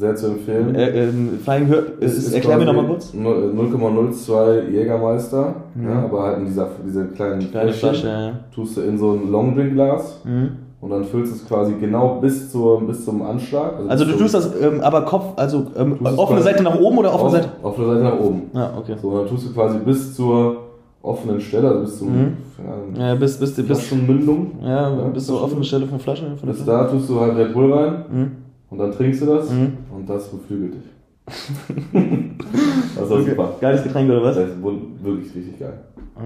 [0.00, 0.74] sehr zu empfehlen.
[0.74, 1.68] Äh, ähm, Flying
[2.00, 3.12] Es ist, ist erklär mir nochmal kurz.
[3.14, 5.88] 0,02 Jägermeister, Mhm.
[5.88, 7.72] ja, aber halt in dieser, diese kleinen Kleine.
[7.72, 8.30] Flasche, ja.
[8.54, 10.48] Tust du in so ein Longdrink-Glas Mhm.
[10.80, 13.74] und dann füllst du es quasi genau bis, zur, bis zum Anschlag.
[13.88, 16.98] Also du bis tust zum- das, ähm, aber Kopf, also ähm, offene Seite nach oben
[16.98, 17.48] oder offene auf, Seite?
[17.62, 18.42] auf der Seite nach oben.
[18.54, 18.94] Ja, okay.
[19.00, 20.56] So, und dann tust du quasi bis zur
[21.02, 22.32] offenen Stelle, also bis zum Mhm.
[22.96, 24.52] ja, Ja, bis, bis, bis, bis, Flaschenmündung.
[24.62, 26.36] ja, Ja, bis zur offenen Stelle von Flaschen.
[26.38, 28.30] Von Bis da tust du halt Red Bull rein Mhm.
[28.70, 29.72] und dann trinkst du das Mhm.
[30.00, 30.82] Und das beflügelt dich.
[32.98, 33.30] das war Okay.
[33.30, 33.54] super.
[33.60, 34.36] Geiles Getränk oder was?
[34.36, 35.74] Das ist wirklich richtig geil.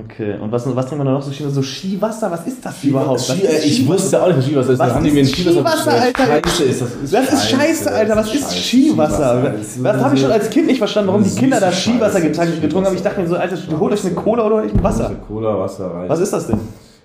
[0.05, 1.31] Okay, und was, was trinken wir da noch so?
[1.31, 2.29] Ski- So Skiwasser?
[2.31, 3.21] Was ist das überhaupt?
[3.21, 3.93] Was Ski, ist ich Skiwasser?
[4.03, 4.79] wusste auch nicht, was Skiwasser ist.
[4.81, 5.93] Was haben die ist mir ein Skiwasser Skiwasser.
[6.03, 6.25] Alter?
[6.51, 6.89] Scheiße ist das.
[7.05, 8.17] Ist Das ist scheiße, Alter.
[8.17, 8.55] Was ist scheiße.
[8.57, 9.43] Skiwasser?
[9.43, 11.69] Das ist Das habe ich schon als Kind nicht verstanden, warum die Das Kinder da
[11.69, 12.97] ist Skiwasser getrunken haben.
[12.97, 15.13] Ich dachte mir so, Alter, holt euch eine Cola oder holt euch ein Wasser.
[15.29, 16.09] Cola, Wasser rein.
[16.09, 16.59] Was ist das denn?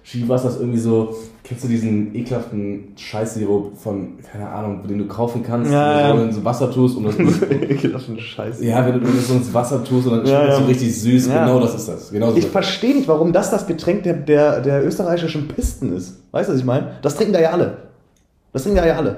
[0.09, 5.43] Skiwasser ist irgendwie so, kennst du diesen ekelhaften Scheißsirup von, keine Ahnung, den du kaufen
[5.43, 6.15] kannst, Ja, ja.
[6.15, 7.15] du in so Wasser tust und das
[7.51, 8.65] Ekelhaften Scheiße.
[8.65, 10.59] Ja, wenn du, wenn du so ins Wasser tust und dann Ja, schmeckt ja.
[10.59, 11.45] so richtig süß, Ja.
[11.45, 12.09] genau das ist das.
[12.11, 12.37] Genau so.
[12.37, 16.15] Ich verstehe nicht, warum das das Getränk der, der, der österreichischen Pisten ist.
[16.31, 16.93] Weißt du, was ich meine?
[17.03, 17.77] Das trinken da ja alle.
[18.51, 19.15] Das trinken da ja alle.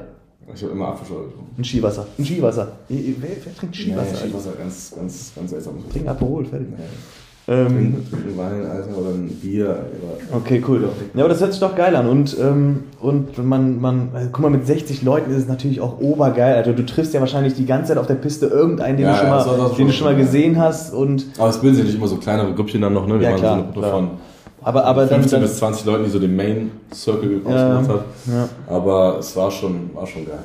[0.54, 1.27] ich habe immer Apfelschorle.
[1.58, 2.06] Ein Skiwasser.
[2.19, 2.67] Ein Skiwasser.
[2.89, 4.01] Wer, wer trinkt Skiwasser?
[4.10, 4.17] Alter?
[4.27, 5.75] Skiwasser, ganz, ganz, ganz seltsam.
[5.89, 6.67] Trink Alkohol, fertig.
[6.69, 6.84] Nee.
[7.52, 9.78] Ähm, trinken Wein, Alter, oder ein Bier.
[10.32, 10.88] Okay, cool.
[11.14, 12.08] Ja, aber das hört sich doch geil an.
[12.08, 16.00] Und, ähm, und man, man, also, guck mal, mit 60 Leuten ist es natürlich auch
[16.00, 16.56] obergeil.
[16.56, 19.18] Also du triffst ja wahrscheinlich die ganze Zeit auf der Piste irgendeinen, den, Ja, du,
[19.18, 20.94] schon ja, mal, den du schon- schon mal gesehen hast.
[20.94, 23.16] Und, Aber es bilden sich nicht immer so kleinere Grüppchen dann noch, ne?
[23.20, 23.92] Wir Ja, waren klar, so eine Gruppe klar.
[23.92, 24.10] von
[24.64, 27.90] aber, aber dann, 15 dann bis 20 Leuten, die so den Main Circle Ja, ausgemacht
[28.00, 28.06] hat.
[28.32, 28.48] ja.
[28.76, 30.38] Aber es war schon, war schon geil.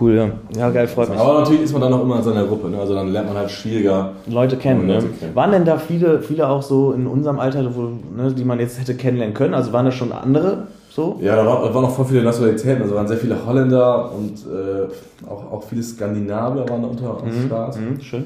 [0.00, 0.30] Cool, ja.
[0.56, 1.18] Ja, geil, freut mich.
[1.18, 2.78] Aber natürlich ist man dann auch immer in seiner Gruppe, ne?
[2.78, 4.12] Also dann lernt man halt schwieriger.
[4.26, 4.94] Leute kennen, ne?
[4.94, 5.34] Leute kennen.
[5.34, 7.82] Waren denn da viele, viele auch so in unserem Alter, wo,
[8.16, 9.54] ne, die man jetzt hätte kennenlernen können?
[9.54, 11.18] Also waren da schon andere so?
[11.22, 12.82] Ja, da, war, da waren noch voll viele Nationalitäten.
[12.82, 17.46] Also waren sehr viele Holländer und äh, auch, auch viele Skandinavier waren da unter am
[17.46, 17.76] Start.
[17.78, 18.24] Mhm, schön.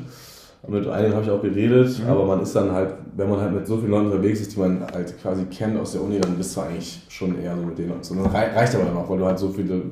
[0.67, 2.11] Mit einigen habe ich auch geredet, Mhm.
[2.11, 4.61] aber man ist dann halt, wenn man halt mit so vielen Leuten unterwegs ist, die
[4.61, 7.79] man halt quasi kennt aus der Uni, dann bist du eigentlich schon eher so mit
[7.79, 8.15] denen und so.
[8.17, 9.83] Das rei- reicht aber dann auch, weil du halt so viele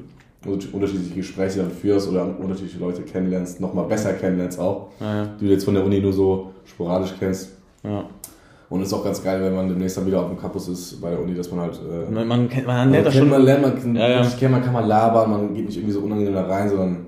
[0.44, 5.28] unterschiedliche Gespräche dann führst oder unterschiedliche Leute kennenlernst, nochmal besser kennenlernst auch, Ja, ja.
[5.40, 7.50] die du jetzt von der Uni nur so sporadisch kennst.
[7.82, 8.04] ja.
[8.68, 11.10] Und ist auch ganz geil, wenn man demnächst dann wieder auf dem Campus ist bei
[11.10, 11.74] der Uni, dass man halt.
[11.76, 13.30] Äh, Man, man, kennt- man man, lernt das kennt, schon.
[13.30, 14.26] man lernt, man Ja, ja.
[14.28, 17.06] kennen, man kann mal labern, man geht nicht irgendwie so unangenehm da rein, sondern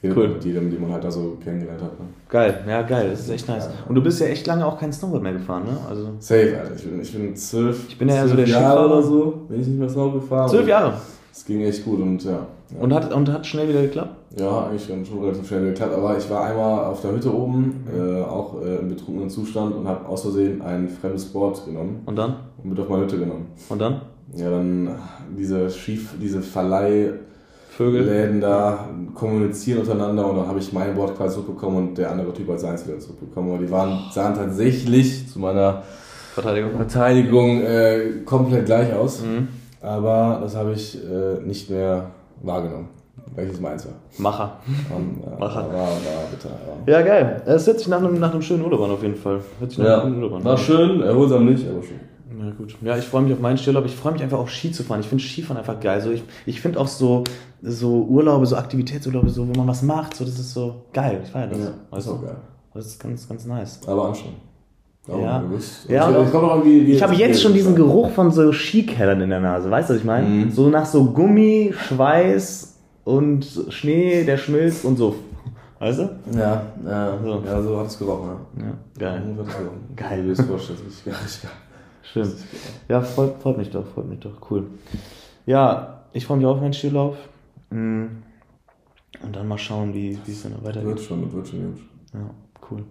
[0.00, 0.28] redet Cool.
[0.28, 1.98] mit jedem, den man halt da so kennengelernt hat.
[1.98, 2.06] Ne?
[2.28, 3.64] Geil, ja, geil, das ist echt nice.
[3.64, 3.72] Ja.
[3.88, 5.76] Und du bist ja echt lange auch kein Snowboard mehr gefahren, ne?
[5.88, 6.76] Also Safe, Alter.
[6.76, 9.66] Ich bin, ich bin zwölf, Ich bin ja so der Jahre oder so, bin ich
[9.66, 10.48] nicht mehr Snow gefahren.
[10.48, 10.94] zwölf Jahre.
[11.36, 12.30] Es ging echt gut und ja.
[12.30, 12.80] ja.
[12.80, 14.14] Und hat, und hat schnell wieder geklappt?
[14.38, 15.92] Ja, eigentlich schon relativ schnell geklappt.
[15.92, 19.88] Aber ich war einmal auf der Hütte oben, äh, auch äh, im betrunkenen Zustand und
[19.88, 22.36] habe aus Versehen ein fremdes Board genommen Und dann?
[22.62, 23.46] und mit auf meine Hütte genommen.
[23.68, 24.02] Und dann?
[24.36, 24.94] Ja, dann
[25.36, 27.18] diese Schief, diese Verleihläden
[27.70, 28.40] Vögel.
[28.40, 32.48] da kommunizieren untereinander und dann habe ich mein Board quasi zurückbekommen und der andere Typ
[32.48, 33.50] hat seins wieder zurückbekommen.
[33.52, 35.82] Aber die waren, sahen tatsächlich zu meiner
[36.34, 36.70] Verteidigung.
[36.76, 39.22] Verteidigung äh, komplett gleich aus.
[39.22, 39.48] Mhm.
[39.84, 42.10] Aber das habe ich äh, nicht mehr
[42.42, 42.88] wahrgenommen.
[43.34, 44.22] Welches meinst du?
[44.22, 44.58] Macher.
[44.94, 45.66] Um, ja, Macher.
[45.68, 45.90] War, war,
[46.30, 46.48] bitte,
[46.86, 46.98] ja.
[46.98, 47.42] Ja, geil.
[47.46, 49.40] Es hört sich nach einem, nach einem schönen Urlaub an, auf jeden Fall.
[49.58, 50.44] Hört sich nach Ja, einem schönen Urlaub an.
[50.44, 52.00] war schön, erholsam nicht, aber schön.
[52.38, 52.76] Ja, gut.
[52.82, 53.86] Ja, ich freue mich auf meinen Skilurlaub.
[53.86, 55.00] Ich freue mich einfach auf Ski zu fahren.
[55.00, 56.00] Ich finde Skifahren einfach geil.
[56.00, 57.22] So, ich ich finde auch so,
[57.62, 61.20] so Urlaube, so Aktivitätsurlaube, so, wo man was macht, so, das ist so geil.
[61.24, 61.58] Ich feiere das.
[61.58, 62.36] Ja, weißt ist auch geil.
[62.74, 63.80] Das ist ganz, ganz nice.
[63.86, 64.38] Aber anstrengend.
[65.06, 65.38] Ja.
[65.38, 68.10] bist- Ja, komm noch wie, wie Ich habe jetzt schon diesen Geruch.
[68.10, 69.70] Von so Skikellern in der Nase.
[69.70, 70.26] Weißt du, was ich meine?
[70.26, 70.50] Mhm.
[70.50, 75.16] So nach so Gummi, Schweiß und Schnee, der schmilzt und so.
[75.78, 76.08] Weißt du?
[76.34, 77.42] Ja, ja, So.
[77.44, 78.30] ja, so hat es gerochen.
[78.56, 78.64] Ja.
[78.64, 79.22] Ja, geil.
[79.94, 80.22] Geil.
[80.22, 81.14] Wie du es vorstellst, geil.
[81.14, 81.50] geil.
[82.02, 82.32] Schön.
[82.88, 84.50] Ja, freut, freut mich doch, freut mich doch.
[84.50, 84.64] Cool.
[85.46, 87.16] Ja, ich freue mich auf meinen Skiurlaub.
[87.70, 88.04] Mm.
[89.22, 90.84] Und dann mal schauen, wie wie es dann weitergeht.
[90.88, 91.80] Wird schon, wird schon gut.
[92.14, 92.20] Ja,
[92.70, 92.84] cool.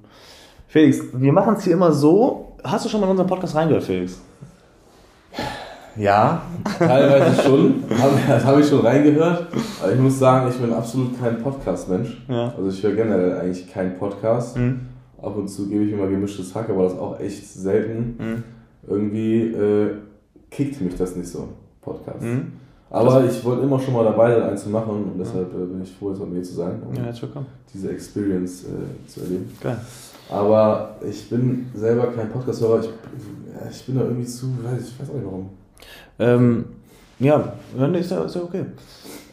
[0.74, 2.56] Felix, wir machen es hier immer so.
[2.64, 4.20] Hast du schon mal in unseren Podcast reingehört, Felix?
[5.96, 6.42] Ja,
[6.80, 7.84] teilweise schon.
[8.28, 9.50] Das habe ich schon reingehört.
[9.84, 12.26] Aber ich muss sagen, ich bin absolut kein Podcast-Mensch.
[12.28, 12.56] Ja.
[12.58, 14.58] Also ich höre generell eigentlich keinen Podcast.
[14.58, 14.80] Mhm.
[15.22, 18.18] Ab und zu gebe ich mir mal gemischtes Hack, aber das ist auch echt selten.
[18.18, 18.44] Mhm.
[18.88, 19.92] Irgendwie äh,
[20.50, 21.50] kickt mich das nicht so,
[21.82, 22.24] Podcast.
[22.24, 22.54] Mhm.
[22.90, 25.84] Aber ich wollte immer schon mal dabei sein, einen zu machen und deshalb äh, bin
[25.84, 27.14] ich froh, jetzt bei mir zu sein, um Ja,
[27.72, 29.52] diese Experience äh, zu erleben.
[29.62, 29.78] Geil.
[30.34, 32.82] Aber ich bin selber kein Podcast-Hörer.
[32.82, 32.90] Ich,
[33.72, 35.50] ich bin da irgendwie zu, weiß ich, weiß auch nicht warum.
[36.20, 36.66] Ähm,
[37.20, 38.66] ja, nee, ist ja, ist ja okay.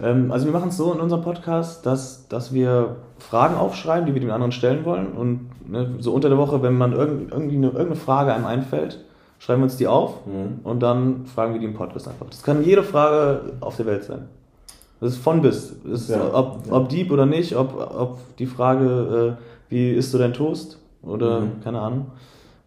[0.03, 4.15] Ähm, also wir machen es so in unserem Podcast, dass, dass wir Fragen aufschreiben, die
[4.15, 5.13] wir den anderen stellen wollen.
[5.13, 9.05] Und ne, so unter der Woche, wenn man irgend, irgendwie eine, irgendeine Frage einem einfällt,
[9.39, 10.61] schreiben wir uns die auf Mhm.
[10.65, 12.27] und dann fragen wir die im Podcast einfach.
[12.29, 14.29] Das kann jede Frage auf der Welt sein.
[15.01, 15.73] Das ist von bis.
[15.91, 16.73] Ist, Ja, ob, ja.
[16.75, 20.79] ob deep oder nicht, ob, ob die Frage, äh, wie isst du dein Toast?
[21.03, 21.51] Oder Mhm.
[21.65, 22.07] keine Ahnung.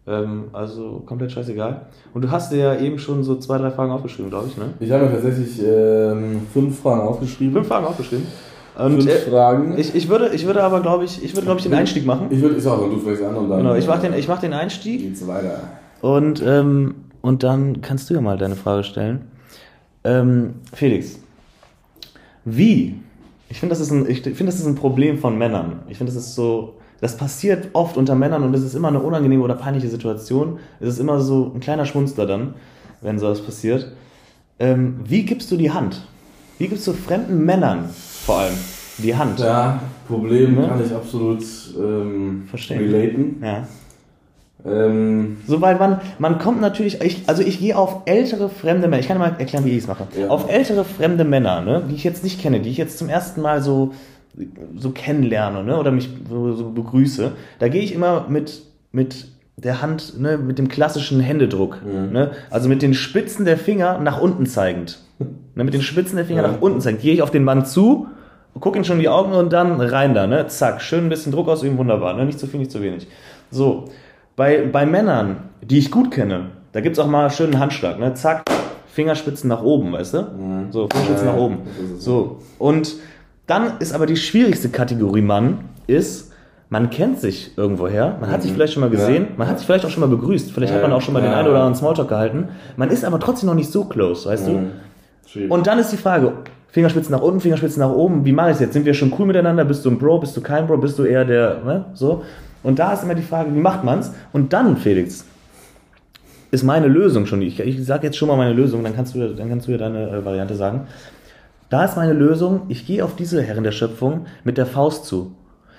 [0.06, 1.82] Ähm, also komplett scheißegal.
[2.14, 4.66] Und du hast dir ja eben schon so zwei, drei Fragen aufgeschrieben, glaube ich, ne?
[4.82, 7.54] Ich habe mir tatsächlich ähm, fünf Fragen aufgeschrieben.
[7.54, 8.26] Fünf Fragen aufgeschrieben.
[8.78, 9.78] Und Fünf äh, Fragen.
[9.78, 12.28] ich, ich würde, ich würde aber, glaube ich, ich würde, glaube ich, den Einstieg machen.
[12.32, 13.60] Ich würde, ich sag, du fängst an und dann.
[13.60, 15.60] Genau, ich mache den, ich mach den Einstieg Geht's weiter.
[16.02, 19.22] und, ähm, und dann kannst du ja mal deine Frage stellen.
[20.04, 21.20] Ähm, Felix,
[22.46, 22.96] wie?
[23.50, 25.82] Ich finde, das, ist ein- ich finde, das ist ein Problem von Männern.
[25.88, 29.00] Ich finde, das ist so, das passiert oft unter Männern und es ist immer eine
[29.02, 30.60] unangenehme oder peinliche Situation.
[30.80, 32.54] Es ist immer so ein kleiner Schmunzler dann,
[33.02, 33.92] wenn sowas passiert.
[34.60, 36.02] Ähm, wie gibst du die Hand?
[36.60, 37.90] Wie gibst du fremden Männern
[38.26, 38.54] vor allem
[39.00, 39.40] die Hand?
[39.40, 40.68] Ja, Problem Ne?
[40.68, 41.44] kann ich absolut
[41.78, 42.80] ähm, Verstehen.
[42.80, 43.42] relaten.
[43.44, 43.68] Ja.
[44.66, 49.00] Ähm, So, weil man, man kommt natürlich, ich, also ich gehe auf ältere fremde Männer,
[49.02, 50.08] ich kann dir mal erklären, wie ich es mache.
[50.18, 50.30] Ja.
[50.30, 53.42] Auf ältere fremde Männer, ne, die ich jetzt nicht kenne, die ich jetzt zum ersten
[53.42, 53.94] Mal so,
[54.78, 59.82] so kennenlerne, ne, oder mich so, so begrüße, da gehe ich immer mit, mit der
[59.82, 62.12] Hand, ne, mit dem klassischen Händedruck, Mhm.
[62.12, 65.00] ne, also mit den Spitzen der Finger nach unten zeigend.
[65.56, 66.48] Ne, mit den Spitzen der Finger Ja.
[66.52, 67.02] nach unten zeigend.
[67.04, 68.08] Gehe ich auf den Mann zu,
[68.60, 71.32] gucke ihn schon in die Augen und dann rein da, ne, zack, schön ein bisschen
[71.32, 73.08] Druck ausüben, wunderbar, ne, nicht zu viel, nicht zu wenig.
[73.52, 73.86] So,
[74.36, 78.16] bei, bei Männern, die ich gut kenne, da gibt's auch mal schönen Handschlag, ne?
[78.16, 78.44] Zack,
[78.88, 80.22] Fingerspitzen nach oben, weißt du?
[80.22, 80.72] Mhm.
[80.72, 81.58] So, Fingerspitzen Ja, nach oben.
[81.98, 82.04] es.
[82.04, 82.96] So, und
[83.48, 86.32] dann ist aber die schwierigste Kategorie Mann, ist,
[86.70, 88.56] man kennt sich irgendwoher, man hat sich Mhm.
[88.56, 89.30] vielleicht schon mal gesehen, Ja.
[89.38, 91.22] man hat sich vielleicht auch schon mal begrüßt, vielleicht Ja, hat man auch schon mal
[91.22, 91.38] den ja.
[91.38, 94.52] einen oder anderen Smalltalk gehalten, man ist aber trotzdem noch nicht so close, weißt du?
[94.52, 94.68] Mhm.
[95.28, 95.52] Schwierig.
[95.52, 96.34] Und dann ist die Frage,
[96.70, 98.74] Fingerspitzen nach unten, Fingerspitzen nach oben, wie mache ich es jetzt?
[98.74, 99.64] Sind wir schon cool miteinander?
[99.66, 101.86] Bist du ein Bro, bist du kein Bro, bist du eher der, ne?
[101.94, 102.24] So.
[102.64, 104.12] Und da ist immer die Frage, wie macht man's?
[104.32, 105.26] Und dann, Felix,
[106.50, 109.28] ist meine Lösung schon, ich, ich sage jetzt schon mal meine Lösung, dann kannst du,
[109.36, 110.88] dann kannst du ja deine äh, Variante sagen.
[111.74, 115.32] Da ist meine Lösung, ich gehe auf diese Herren der Schöpfung mit der Faust zu.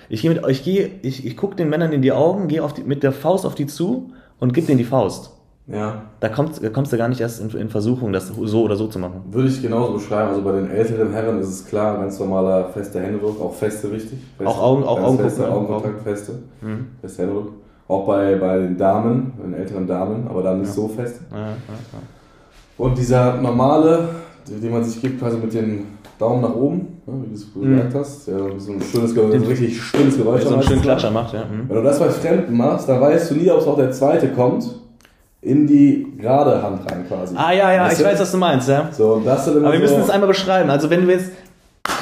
[0.09, 2.83] Ich gehe mit, ich gehe, ich, ich gucke den Männern in die Augen, gehe die,
[2.83, 5.31] mit der Faust auf die zu und gebe denen die Faust.
[5.67, 8.75] ja, Da, kommt, da kommst du gar nicht erst in, in Versuchung, das so oder
[8.75, 9.21] so zu machen.
[9.31, 10.31] würde ich genauso beschreiben.
[10.31, 14.19] Also bei den älteren Herren ist es klar, ganz normaler fester Händedruck, auch feste wichtig.
[14.37, 15.49] Feste, Auch Augen- auch Augenkontakt, feste?
[15.49, 16.31] Augenkontakt, feste.
[16.59, 16.87] Mhm.
[16.99, 17.53] Fester Händedruck.
[17.87, 21.21] Auch bei, bei den Damen, bei den älteren Damen, aber dann nicht so fest.
[21.31, 21.99] Ja, ja, ja.
[22.77, 24.09] Und dieser normale,
[24.47, 25.85] den man sich gibt, quasi mit dem
[26.19, 27.75] Daumen nach oben, ne, wie du es Mhm.
[27.77, 30.83] gesagt hast, der so ein schönes, so ein richtig stilles Geräusch so einen schönen macht.
[30.85, 31.43] Klatscher macht, ja.
[31.45, 31.67] Mhm.
[31.69, 34.29] Wenn du das bei Fremden machst, dann weißt du nie, ob es auch der zweite
[34.29, 34.65] kommt,
[35.41, 37.35] in die gerade Hand rein quasi.
[37.37, 38.11] Ah, ja, ja, Weißt ich du?
[38.11, 38.89] weiß, was du meinst, ja.
[38.91, 40.69] So, das Aber wir müssen es einmal beschreiben.
[40.69, 41.31] Also, wenn du jetzt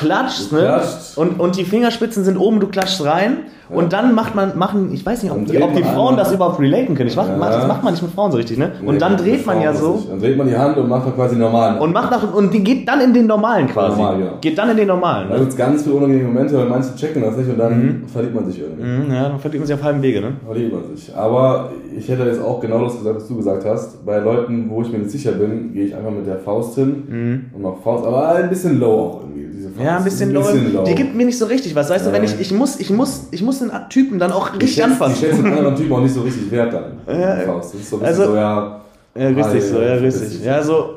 [0.06, 0.62] klatschst, Du ne?
[0.64, 1.18] klatscht.
[1.18, 3.38] Und, und die Fingerspitzen sind oben, du klatschst rein.
[3.70, 3.78] Ja.
[3.78, 6.60] Und dann macht man, machen, ich weiß nicht, ob die, ob die Frauen das überhaupt
[6.60, 7.08] relaten können.
[7.10, 7.38] Ich mach, Ja.
[7.50, 8.72] das macht man nicht mit Frauen so richtig, ne?
[8.82, 10.00] Nee, Und dann dreht man ja so.
[10.04, 11.80] ich- Dann dreht man die Hand und macht dann quasi normal.
[11.80, 13.96] Und macht nach, und die geht dann in den normalen quasi.
[13.98, 14.32] Normal, genau.
[14.42, 15.28] Geht dann in den normalen.
[15.30, 15.40] da Ne?
[15.40, 18.46] gibt es ganz viele unangenehme Momente, weil manche checken das nicht und dann verliebt man
[18.46, 18.84] sich irgendwie.
[18.84, 20.34] Mhm, ja, dann verliert man sich auf halbem Wege, ne?
[20.46, 21.16] Verliebt man sich.
[21.16, 24.06] Aber ich hätte jetzt auch genau das gesagt, was du gesagt hast.
[24.06, 27.04] Bei Leuten, wo ich mir nicht sicher bin, gehe ich einfach mit der Faust hin
[27.08, 27.46] Mhm.
[27.56, 29.48] und mach Faust, aber ein bisschen low auch irgendwie.
[29.56, 29.86] Diese Faust.
[29.86, 30.84] Ja, Ja, ein bisschen, Ein bisschen low.
[30.84, 31.90] Die gibt mir nicht so richtig was.
[31.90, 34.62] Weißt du, wenn ich, ich muss, ich muss, ich muss den Typen dann auch Ich
[34.62, 35.14] richtig schätze- anfangen.
[35.14, 36.84] Ich schätze den anderen Typen auch nicht so richtig wert dann.
[37.20, 37.54] Ja.
[37.56, 38.80] Das ist so ein also- so, ja.
[39.16, 40.44] Ja, richtig so, ja, richtig.
[40.44, 40.96] Ja, so,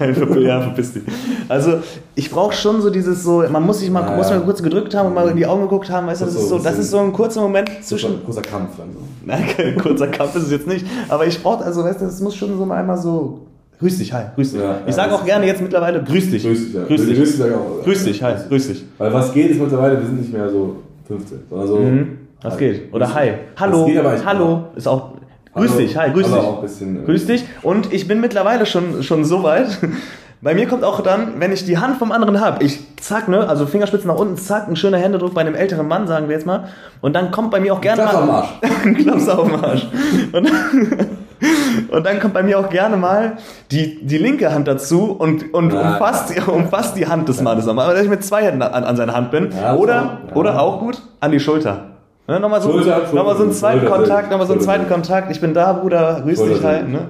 [0.40, 1.02] ja, verpiss dich.
[1.50, 1.74] Also,
[2.14, 4.94] ich brauche schon so dieses so, man muss sich mal, Ja, muss mal kurz gedrückt
[4.94, 6.78] haben und mal in die Augen geguckt haben, weißt du, das Das ist so das
[6.78, 9.00] ist so ein kurzer Moment Zwischen großer Kampf dann so.
[9.26, 12.18] nein, kein kurzer Kampf ist es jetzt nicht, aber ich brauche, also, weißt du, das
[12.22, 13.40] muss schon so mal einmal so,
[13.78, 14.60] grüß dich, hi, grüß dich.
[14.60, 16.42] Ja, ich sage auch gerne jetzt mittlerweile, grüß dich.
[16.44, 16.84] Grüß dich, ja.
[16.84, 17.16] Grüß dich.
[17.16, 17.84] Grüß dich, auch.
[17.84, 18.84] Grüß dich, hi, grüß dich.
[18.98, 21.76] Weil was geht ist mittlerweile, wir sind nicht mehr so 15, sondern so.
[21.78, 22.18] Mhm.
[22.42, 22.58] Was Hi.
[22.58, 22.94] geht?
[22.94, 23.32] Oder hi.
[23.58, 25.10] Hallo, geht hallo, ist auch,
[25.54, 26.44] grüß Hallo, dich, hi, grüß aber dich.
[26.46, 27.44] auch ein bisschen, äh, Grüß dich.
[27.62, 29.78] Und ich bin mittlerweile schon, schon so weit.
[30.40, 33.48] Bei mir kommt auch dann, wenn ich die Hand vom anderen habe, ich zack, ne,
[33.48, 36.46] also Fingerspitzen nach unten, zack, ein schöner Händedruck bei einem älteren Mann, sagen wir jetzt
[36.46, 36.68] mal.
[37.00, 38.48] Und dann kommt bei mir auch gerne Klaps auf den Arsch.
[39.02, 39.86] Klaps auf den Arsch.
[40.32, 40.48] Und,
[41.90, 43.36] und dann kommt bei mir auch gerne mal
[43.70, 45.92] die, die linke Hand dazu und, und Ja.
[45.92, 47.94] umfasst, umfasst die Hand des Mannes nochmal.
[47.94, 49.50] Dass ich mit zwei Händen an, an seiner Hand bin.
[49.52, 50.36] Ja, oder, auch, ja.
[50.36, 51.84] oder auch gut, an die Schulter.
[52.26, 54.86] Ne, nochmal so, Schulter, noch mal so einen zweiten Schulter, Kontakt, nochmal so einen zweiten
[54.88, 55.30] Kontakt.
[55.30, 57.08] Ich bin da, Bruder, grüß dich halt, ne?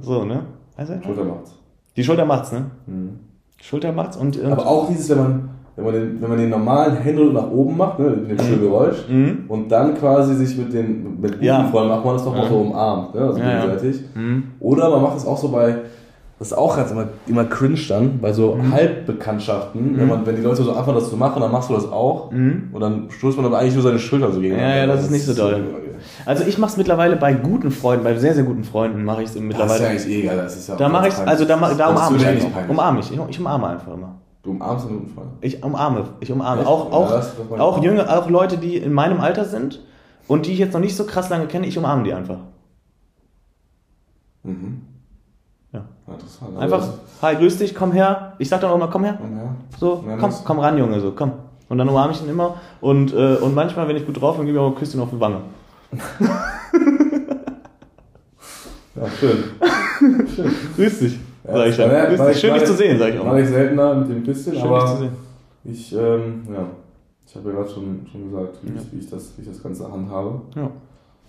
[0.00, 0.44] So, ne?
[0.76, 1.02] Also, ja.
[1.02, 1.52] Schulter macht's.
[1.96, 2.70] die Schulter macht's, ne?
[2.86, 3.18] Mhm.
[3.60, 6.50] Schulter macht's und, und Aber auch dieses, wenn man, wenn man, den, wenn man den
[6.50, 9.44] normalen Händedruck nach oben macht, ne, mit dem schönen Geräusch, Mhm.
[9.48, 11.64] und dann quasi sich mit den mit guten Ja.
[11.64, 12.48] Freunden macht man das doch mal Ja.
[12.48, 13.60] so umarmt, ne, also Ja, ja.
[13.66, 14.00] gegenseitig.
[14.14, 14.42] Mhm.
[14.60, 15.76] Oder man macht es auch so bei,
[16.38, 18.72] das ist auch ganz immer, immer cringe dann, bei so Mhm.
[18.72, 21.90] Halbbekanntschaften, wenn, man, wenn die Leute so anfangen, das zu machen, dann machst du das
[21.90, 22.30] auch.
[22.32, 22.68] Mhm.
[22.72, 24.56] Und dann stoßt man aber eigentlich nur seine Schulter so gegen.
[24.58, 25.62] Ja, ja, das ist nicht so doll.
[26.24, 29.34] Also ich mach's mittlerweile bei guten Freunden, bei sehr, sehr guten Freunden mache ich es
[29.34, 29.86] Das ist ja mittlerweile.
[29.88, 31.28] eigentlich eh egal, das ist ja Da mache peinlich.
[31.28, 32.16] also da, da Das umarme
[33.00, 33.18] ich ich.
[33.18, 34.14] Ich, ich umarme einfach immer.
[34.46, 35.28] Du umarmst einen Freund.
[35.40, 36.60] Ich umarme, ich umarme.
[36.60, 36.70] Echt?
[36.70, 39.80] Auch, Ja, auch, das- das auch junge, auch Leute, die in meinem Alter sind
[40.28, 42.38] und die ich jetzt noch nicht so krass lange kenne, ich umarme die einfach.
[44.44, 44.82] Mhm.
[45.72, 45.82] Ja.
[46.06, 46.56] Interessant.
[46.56, 46.88] Also Einfach,
[47.22, 48.34] hi, grüß dich, komm her.
[48.38, 49.18] Ich sag dann auch immer, komm her.
[49.20, 49.54] das- Ja.
[49.80, 51.32] So, Ja, komm, komm ran, Junge, so, komm.
[51.68, 52.54] Und dann umarme ich ihn immer.
[52.80, 55.10] Und, äh, und manchmal, wenn ich gut drauf bin, gebe ich auch ein Küsschen auf
[55.10, 55.40] die Wange.
[58.94, 59.44] Ja, schön.
[60.34, 60.50] schön.
[60.76, 61.18] Grüß dich,
[61.54, 62.36] sag ich ja, war dich.
[62.36, 63.24] ich- Schön, dich zu sehen, sag ich auch.
[63.24, 65.10] Mache ich seltener mit dem bisschen, Schön, dich zu aber sehen.
[65.64, 66.66] ich, ähm, ja,
[67.26, 69.62] ich habe ja gerade schon, schon gesagt, wie, ich, wie, ich das, wie ich das
[69.62, 70.40] Ganze handhabe.
[70.54, 70.70] Ja.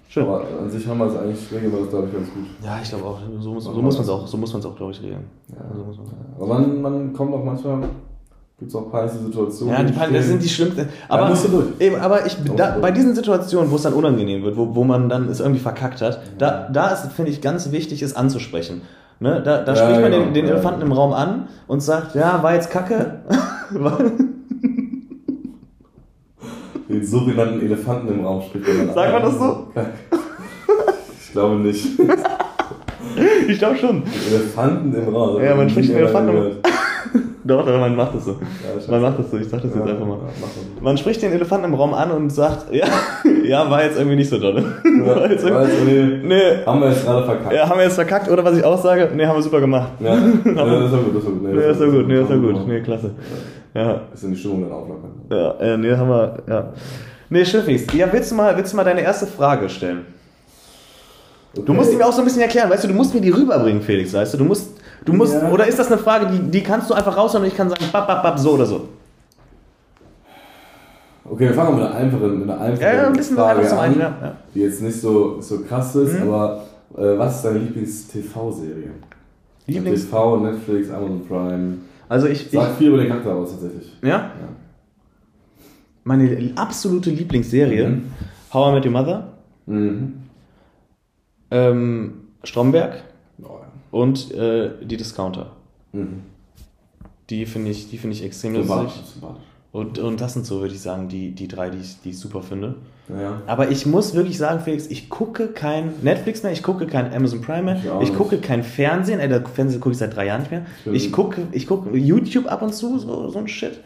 [0.10, 0.23] Schön.
[0.23, 2.45] Aber an sich haben wir es eigentlich, regeln wir das, glaube ich, ganz gut.
[2.63, 3.19] Ja, ich glaube auch.
[3.41, 5.25] So muss, so muss man es auch, so muss auch glaube ich, regeln.
[5.49, 5.56] Ja.
[5.75, 6.10] So muss man's.
[6.38, 7.82] Aber man, man kommt auch manchmal,
[8.58, 9.75] gibt es auch peinliche Situationen.
[9.75, 10.88] Ja, die Pein, das sind die schlimmsten.
[11.10, 11.65] Aber, musst du durch.
[11.80, 14.86] Eben, aber ich, da, du bei diesen Situationen, wo es dann unangenehm wird, wo, wo
[14.86, 18.84] man dann es irgendwie verkackt hat, da, da ist, finde ich, ganz wichtig, es anzusprechen.
[19.19, 19.41] Ne?
[19.43, 20.23] Da, da Ja, spricht man genau.
[20.25, 20.51] den, den Ja.
[20.53, 23.19] Elefanten im Raum an und sagt, ja, war jetzt kacke.
[26.89, 29.30] Den sogenannten Elefanten im Raum spricht man dann Sagt man an.
[29.30, 29.67] das so?
[31.27, 31.86] Ich glaube nicht.
[33.47, 34.01] ich glaube schon.
[34.32, 35.43] Elefanten im Raum.
[35.43, 36.56] Ja, man ich spricht den Elefanten im- gehört.
[37.47, 38.36] Doch, doch, man macht das so.
[38.75, 38.91] scheiße.
[38.91, 40.17] Man macht das so, ich sag das jetzt Ja, einfach mal.
[40.17, 40.81] ja.
[40.81, 42.86] Man spricht den Elefanten im Raum an und sagt, ja,
[43.45, 44.55] ja, war jetzt irgendwie nicht so doll.
[44.83, 47.53] war jetzt War jetzt irgendwie- nee, Haben wir jetzt gerade verkackt.
[47.53, 49.93] ja, haben wir jetzt verkackt oder was ich auch sage, nee, haben wir super gemacht.
[49.99, 50.19] Ja, ja
[50.53, 51.43] das war gut, das war gut.
[51.43, 53.12] Nee, das war gut, nee, das war gut, nee, klasse.
[53.73, 55.12] Ja, Bisschen die Stimmung dann auflockern.
[55.31, 56.73] ja, äh, nee, haben wir, ja.
[57.29, 60.05] Nee, Schiffis, ja, willst du mal, willst du mal deine erste Frage stellen?
[61.53, 63.31] Du musst die mir auch so ein bisschen erklären, weißt du, du musst mir die
[63.31, 65.49] rüberbringen, Felix, weißt du, du musst, du musst, Ja.
[65.51, 67.86] oder ist das eine Frage, die, die kannst du einfach raushauen und ich kann sagen,
[67.91, 68.88] bap, bap, bap, so oder so?
[71.29, 73.60] Okay, wir fangen mal mit einer einfachen, mit einer einfachen Ja, ja, ein bisschen Frage
[73.60, 74.36] einfach zum an, einen, ja, ja.
[74.55, 76.21] die jetzt nicht so, so krass ist, Mhm.
[76.31, 76.63] aber
[76.97, 78.91] äh, was ist deine Lieblings-TV-Serie?
[79.65, 81.77] Lieblings, TV, Netflix, Amazon Prime.
[82.07, 83.91] also ich, ich Sagt viel über den Charakter aus, tatsächlich.
[84.01, 84.31] ja,
[86.05, 88.12] meine absolute Lieblingsserie, Mhm.
[88.53, 89.27] How I Met Your Mother,
[89.65, 90.13] Mhm.
[91.51, 92.13] ähm,
[92.45, 93.01] Stromberg ja.
[93.91, 95.52] Und äh, die Discounter.
[95.93, 96.21] Mhm.
[97.30, 99.04] Die finde ich, die finde ich extrem lustig.
[99.73, 102.19] Und, und das sind so, würde ich sagen, die, die drei, die ich, die ich
[102.19, 102.76] super finde.
[103.10, 103.41] Ja.
[103.47, 107.41] Aber ich muss wirklich sagen, Felix, ich gucke kein Netflix mehr, ich gucke kein Amazon
[107.41, 110.41] Prime mehr, Ich ich gucke kein Fernsehen, ey, der Fernsehen gucke ich seit drei Jahren
[110.41, 110.65] nicht mehr.
[110.91, 113.80] Ich gucke, ich gucke YouTube ab und zu, so, so ein Shit.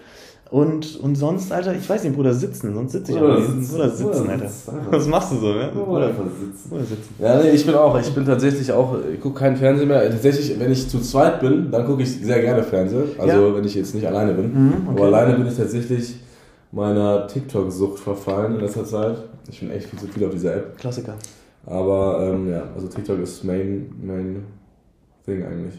[0.52, 3.72] Und, und sonst, Alter, ich weiß nicht, Bruder, sitzen, sonst sitze ich Oder aber sitzen.
[3.72, 4.50] Bruder, sitzen, Oder Alter.
[4.50, 4.92] sitzen, einfach.
[4.92, 5.48] Was machst du so?
[5.48, 6.70] Oder Bruder, sitzen.
[6.70, 7.16] Bruder, sitzen.
[7.20, 7.98] Ja, nee, ich bin auch.
[7.98, 10.10] Ich bin tatsächlich auch, ich gucke keinen Fernsehen mehr.
[10.10, 13.04] Tatsächlich, wenn ich zu zweit bin, dann gucke ich sehr gerne Fernsehen.
[13.18, 13.56] Also Ja.
[13.56, 14.54] wenn ich jetzt nicht alleine bin.
[14.54, 14.98] Mhm, okay.
[14.98, 16.16] Aber alleine bin ich tatsächlich
[16.74, 19.18] meiner TikTok-Sucht verfallen in letzter Zeit.
[19.50, 20.78] Ich bin echt viel zu viel auf dieser App.
[20.78, 21.14] Klassiker.
[21.66, 24.44] Aber ähm, ja, also TikTok ist Main, Main
[25.26, 25.76] Thing eigentlich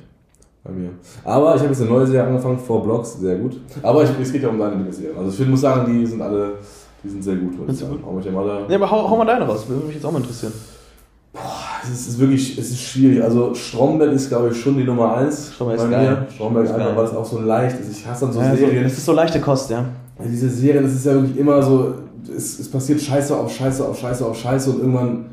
[0.64, 0.90] bei mir.
[1.24, 3.58] Aber ich habe jetzt eine neue Serie angefangen, Four Blocks, sehr gut.
[3.82, 5.16] Aber ich, es geht ja um deine Lieblingsserien.
[5.16, 6.52] Also ich find, muss sagen, die sind alle,
[7.02, 7.52] die sind sehr gut.
[7.66, 8.04] Sind sagen.
[8.06, 10.12] Auch mit dem alle, Ja, aber hau, hau mal deine raus, würde mich jetzt auch
[10.12, 10.52] mal interessieren.
[11.82, 13.22] Es ist, es ist wirklich, es ist schwierig.
[13.24, 15.96] Also Stromberg ist, glaube ich, schon die Nummer 1 Stromberg bei ist mir.
[15.96, 16.26] geil.
[16.34, 16.96] Stromberg Ist einfach, geil.
[16.96, 17.90] weil es auch so leicht ist.
[17.90, 18.84] Ich hasse dann so Ja, Serien.
[18.84, 19.78] das ist so leichte Kost, ja.
[20.18, 21.94] Ja, diese Serien, das ist ja wirklich immer so,
[22.36, 25.24] es, es passiert Scheiße auf Scheiße auf Scheiße auf Scheiße und irgendwann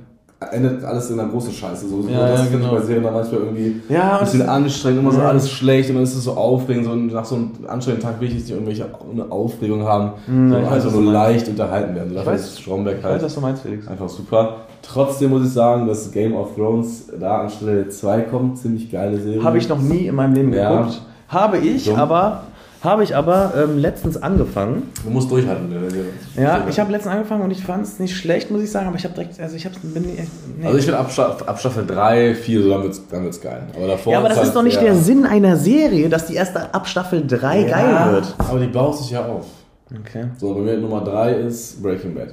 [0.51, 1.87] endet alles in einer großen Scheiße.
[1.89, 2.75] So, so Ja, das ja, finde ich genau.
[2.79, 6.03] bei Serien dann manchmal irgendwie Ja, ein bisschen anstrengend, immer so alles schlecht und dann
[6.05, 6.85] ist es so aufregend.
[6.85, 10.63] So, nach so einem anstrengenden Tag will ich nicht irgendwelche eine Aufregung haben, Mhm, sondern
[10.63, 12.09] ich einfach nur leicht unterhalten werden.
[12.09, 13.87] So, dafür weiß- ist Stromberg Ich weiß, halt was du meinst, Felix.
[13.87, 14.55] einfach super.
[14.81, 18.57] Trotzdem muss ich sagen, dass Game of Thrones da an Stelle 2 kommt.
[18.59, 19.43] Ziemlich geile Serie.
[19.43, 21.01] Habe ich noch nie in meinem Leben geguckt.
[21.27, 21.95] Habe ich, Dumm.
[21.99, 22.43] aber
[22.83, 24.83] habe ich aber ähm, letztens angefangen.
[25.03, 25.69] Du musst durchhalten.
[25.69, 26.05] der Serie.
[26.37, 28.95] Ja, ich habe letztens angefangen und ich fand es nicht schlecht, muss ich sagen, aber
[28.95, 30.65] ich habe direkt, also ich habe bin nee.
[30.65, 31.11] Also ich finde ab,
[31.45, 33.63] ab Staffel 3, 4, so dann wird's, dann wird's geil.
[33.75, 36.27] Aber davor ja, aber das halt ist doch nicht eher- der Sinn einer Serie, dass
[36.27, 38.35] die erst ab Staffel 3 Ja, geil wird.
[38.37, 39.45] Aber die baut sich ja auf.
[39.91, 40.25] Okay.
[40.37, 42.29] So, bei mir Nummer 3 ist Breaking Bad.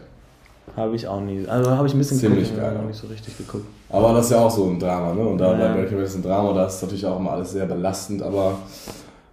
[0.77, 1.47] Habe ich auch nie.
[1.49, 2.81] Also habe ich ein bisschen Ziemlich geguckt, geil, ja.
[2.83, 3.65] noch nicht so richtig geguckt.
[3.89, 5.23] Aber das ist ja auch so ein Drama, ne?
[5.23, 5.73] Und da Ja, bei ja.
[5.73, 8.59] Breaking Bad ist ein Drama, da ist natürlich auch immer alles sehr belastend, aber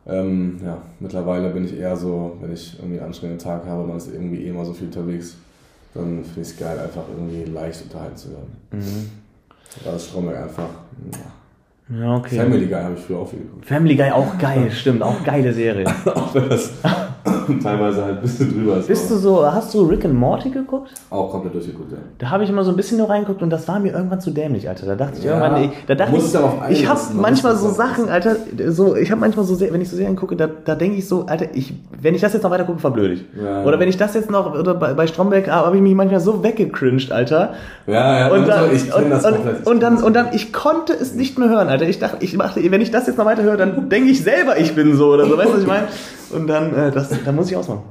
[0.07, 3.97] ähm, ja, mittlerweile bin ich eher so, wenn ich irgendwie einen anstrengenden Tag habe, man
[3.97, 5.37] ist irgendwie eh immer so viel unterwegs,
[5.93, 8.57] dann finde ich es geil, einfach irgendwie leicht unterhalten zu werden.
[8.71, 9.09] Mhm.
[9.83, 10.69] Da ist Stromberg einfach.
[11.13, 11.19] ja.
[11.89, 12.37] Ja, okay.
[12.37, 13.65] Family Guy habe ich früher auch viel geguckt.
[13.65, 15.85] Family Guy auch geil, stimmt, auch geile Serie.
[16.05, 16.71] auch wenn das
[17.63, 18.87] teilweise halt ein bisschen drüber ist.
[18.87, 20.91] Bist du so, hast du Rick and Morty geguckt?
[21.09, 21.97] auch komplett durchgeguckt, ja.
[22.17, 24.31] Da habe ich immer so ein bisschen nur reingeguckt und das war mir irgendwann zu
[24.31, 24.85] dämlich, Alter.
[24.85, 28.35] Da dachte ich Ja, irgendwann, ey, da dachte ich, ich habe manchmal so Sachen, Alter,
[28.67, 31.07] so, ich habe manchmal so, sehr, wenn ich so Serien gucke, da, da denke ich
[31.07, 33.25] so, Alter, ich, wenn ich das jetzt noch weiter gucke, verblöde ich.
[33.41, 33.63] Ja.
[33.63, 36.43] Oder wenn ich das jetzt noch, oder bei, bei Stromberg habe ich mich manchmal so
[36.43, 37.53] weggecringed, Alter.
[37.87, 39.67] Ja, ja, Und dann, ich kenne und, das und, komplett.
[39.67, 41.87] und dann, und dann, ich konnte es nicht mehr hören, Alter.
[41.87, 44.57] Ich dachte, ich machte, wenn ich das jetzt noch weiter höre, dann denke ich selber,
[44.57, 45.87] ich bin so oder so, weißt du, was ich meine?
[46.33, 47.83] Und dann, äh, das, da muss ich ausmachen.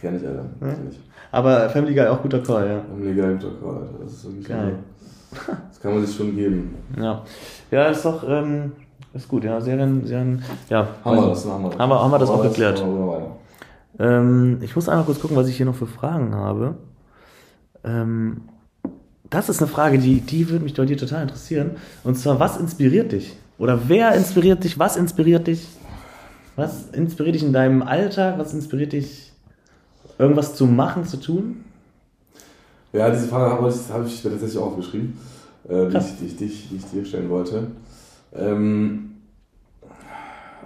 [0.00, 0.44] Kenn ich, Alter.
[0.60, 1.00] Kenn ich.
[1.32, 2.80] Aber Family Guy auch guter Call, ja.
[2.88, 3.94] Family Guy guter Call, Alter.
[4.02, 4.74] Das ist wirklich Geil.
[5.68, 6.74] Das kann man sich schon geben.
[6.96, 7.22] Ja,
[7.70, 8.72] ja ist doch, ähm,
[9.12, 10.86] ist gut, ja, Serien, Serien, ja.
[11.04, 11.78] Haben wir das, haben wir das.
[11.78, 12.78] Haben wir- haben wir das auch geklärt.
[12.80, 13.36] Wir weiter.
[13.98, 16.76] Ähm, ich muss einmal kurz gucken, was ich hier noch für Fragen habe.
[17.84, 18.42] Ähm,
[19.30, 21.72] das ist eine Frage, die, die würde mich bei dir total interessieren.
[22.04, 23.36] Und zwar, was inspiriert dich?
[23.58, 24.78] Oder wer inspiriert dich?
[24.78, 25.66] Was inspiriert dich?
[26.56, 28.38] Was inspiriert dich in deinem Alltag?
[28.38, 29.32] Was inspiriert dich,
[30.18, 31.64] irgendwas zu machen, zu tun?
[32.92, 35.18] Ja, diese Frage habe ich, habe ich mir tatsächlich auch aufgeschrieben,
[35.68, 37.66] äh, die, ich, die, ich, die, ich, die ich dir stellen wollte.
[38.36, 39.10] Ähm,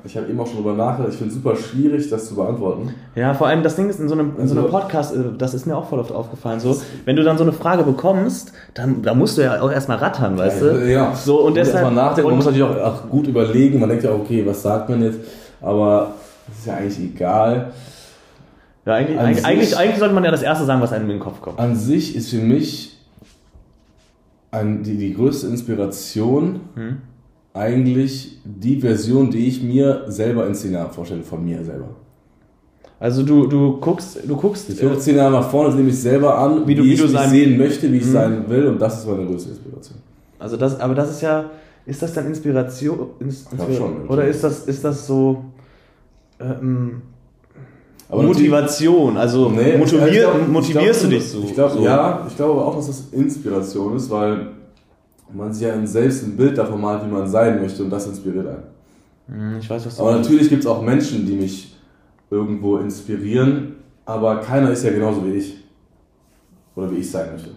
[0.05, 1.13] ich habe eben auch schon drüber nachgedacht.
[1.13, 2.95] Ich finde es super schwierig, das zu beantworten.
[3.15, 5.21] Ja, vor allem das Ding ist in so einem, in so einem Also- Podcast, äh,
[5.39, 8.53] das ist mir auch voll oft aufgefallen, so, wenn du dann so eine Frage bekommst,
[8.75, 10.87] dann da musst du ja auch erstmal rattern, weißt du?
[10.91, 11.15] Ja.
[11.15, 12.27] So, und Man muss deshalb- erstmal nachdenken.
[12.27, 13.81] und- Man muss natürlich auch, auch gut überlegen.
[13.81, 15.19] Man denkt ja, okay, was sagt man jetzt?
[15.61, 16.15] Aber
[16.47, 17.73] das ist ja eigentlich egal.
[18.87, 21.05] Ja, eigentlich, An eigentlich, sich- eigentlich, eigentlich sollte man ja das erste sagen, was einem
[21.05, 21.59] in den Kopf kommt.
[21.59, 22.97] An sich ist für mich
[24.51, 26.97] ein, die, die größte Inspiration Hm?
[27.55, 31.89] eigentlich die Version, die ich mir selber in Szene vorstelle, von mir selber.
[33.01, 36.67] Also du, du guckst, du guckst, Ich gucke Szene nach vorne, nehme ich selber an,
[36.67, 38.13] Wie du- wie wie ich du sein- sehen möchte, wie ich Mhm.
[38.13, 39.99] sein will und das ist meine größte Inspiration.
[40.39, 41.45] also das, aber das ist ja,
[41.89, 44.31] ist das dann Inspiration, Ins- glaub schon, oder ja.
[44.31, 45.45] ist das, ist das so
[46.39, 47.03] ähm,
[48.11, 49.17] Motivation?
[49.17, 51.43] Also Nee, motivier, ich glaub- motivierst ich glaub, du dich so?
[51.45, 51.85] Ich glaube, so.
[51.85, 54.49] ja, ich glaube auch, dass das Inspiration ist, weil
[55.33, 58.47] man sich ja selbst ein Bild davon malt, wie man sein möchte und das inspiriert
[58.47, 58.63] einen.
[59.53, 60.31] Hm, Ich weiß, was du Aber meinst.
[60.31, 61.77] natürlich gibt es auch Menschen, die mich
[62.31, 65.57] irgendwo inspirieren, aber keiner ist ja genauso wie ich.
[66.77, 67.51] Oder wie ich sein möchte.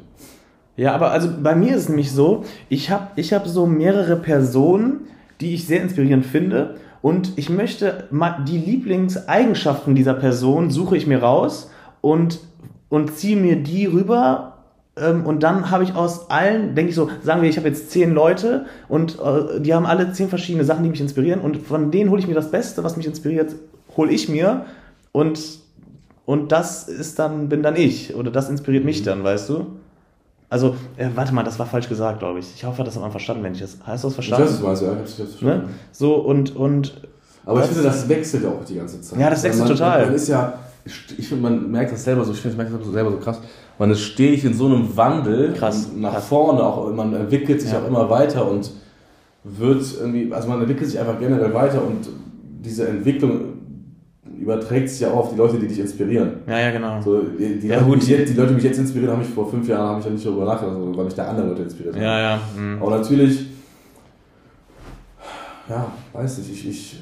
[0.81, 4.15] Ja, aber also bei mir ist es nämlich so, ich habe ich hab so mehrere
[4.15, 5.01] Personen,
[5.39, 8.05] die ich sehr inspirierend finde und ich möchte
[8.47, 11.69] die Lieblingseigenschaften dieser Person suche ich mir raus
[12.01, 12.39] und,
[12.89, 14.57] und ziehe mir die rüber
[14.97, 17.91] ähm, und dann habe ich aus allen, denke ich so, sagen wir, ich habe jetzt
[17.91, 21.91] zehn Leute und äh, die haben alle zehn verschiedene Sachen, die mich inspirieren und von
[21.91, 23.53] denen hole ich mir das Beste, was mich inspiriert,
[23.95, 24.65] hole ich mir
[25.11, 25.39] und,
[26.25, 29.67] und das ist dann, bin dann ich oder das inspiriert mich dann, weißt du?
[30.51, 32.53] Also, äh, warte mal, das war falsch gesagt, glaube ich.
[32.55, 33.77] Ich hoffe, das hat man verstanden, wenn ich das.
[33.83, 34.63] Hast du das Ich weiß, verstanden?
[34.65, 35.25] meinst, ja, ich hab's Ne?
[35.25, 35.69] verstanden.
[35.93, 36.93] So, und, und
[37.45, 39.17] Aber ich finde, das wechselt ja auch die ganze Zeit.
[39.19, 40.05] Ja, das wechselt man, total.
[40.07, 40.53] Man ist ja,
[40.85, 43.39] ich finde, man merkt das selber so, ich finde, ich merke das selber so krass.
[43.79, 46.27] Man ist stetig in so einem Wandel Krass, nach krass.
[46.27, 47.79] vorne auch, man entwickelt sich Ja.
[47.79, 48.69] auch immer weiter und
[49.43, 52.07] wird irgendwie, also man entwickelt sich einfach generell weiter und
[52.63, 53.50] diese Entwicklung
[54.53, 56.39] überträgt sich ja auch auf die Leute, die dich inspirieren.
[56.47, 57.01] ja, ja, genau.
[57.01, 58.01] So, die, die, Ja, Leute, gut.
[58.07, 60.11] die, die Leute, die mich jetzt inspirieren, habe ich vor fünf Jahren habe ich ja
[60.11, 62.01] nicht darüber nachgedacht, weil mich da andere Leute inspiriert haben.
[62.03, 62.39] Ja, ja.
[62.57, 62.81] mhm.
[62.81, 63.45] Aber natürlich,
[65.69, 66.99] ja, weiß nicht, ich, ich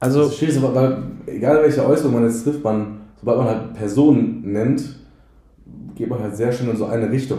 [0.00, 0.96] Also, das ist schwierig, weil, weil
[1.26, 4.82] egal welche Äußerung man jetzt trifft, man, sobald man halt Personen nennt,
[5.94, 7.38] geht man halt sehr schnell in so eine Richtung.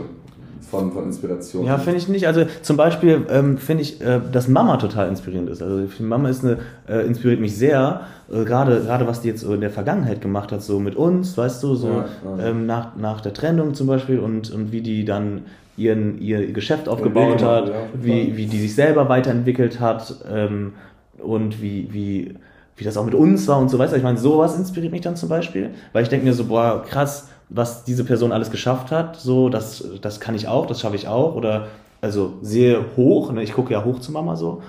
[0.70, 1.66] Von, von Inspiration.
[1.66, 2.28] Ja, finde ich nicht.
[2.28, 5.62] Also zum Beispiel ähm, finde ich, äh, dass Mama total inspirierend ist.
[5.62, 6.58] Also Mama ist eine,
[6.88, 8.02] äh, inspiriert mich sehr,
[8.32, 11.38] äh, gerade gerade was die jetzt so in der Vergangenheit gemacht hat, so mit uns,
[11.38, 12.06] weißt du, so Ja,
[12.38, 12.48] ja.
[12.48, 15.44] Ähm, nach, nach der Trennung zum Beispiel und, und wie die dann
[15.78, 20.74] ihren, ihr Geschäft aufgebaut hat, ja, jeden wie, wie die sich selber weiterentwickelt hat ähm,
[21.18, 22.36] und wie, wie,
[22.78, 23.98] wie das auch mit uns war und so weiter.
[23.98, 27.28] Ich meine, sowas inspiriert mich dann zum Beispiel, weil ich denke mir so, boah, krass,
[27.50, 31.08] was diese Person alles geschafft hat, so, das, das kann ich auch, das schaffe ich
[31.08, 31.68] auch oder
[32.02, 33.44] also sehr hoch, ne?
[33.44, 34.62] ich gucke ja hoch zu Mama so.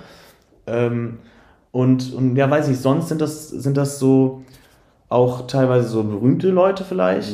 [0.65, 1.19] Ähm,
[1.71, 4.43] und, und ja, weiß ich, sonst sind das, sind das so
[5.09, 7.31] auch teilweise so berühmte Leute vielleicht.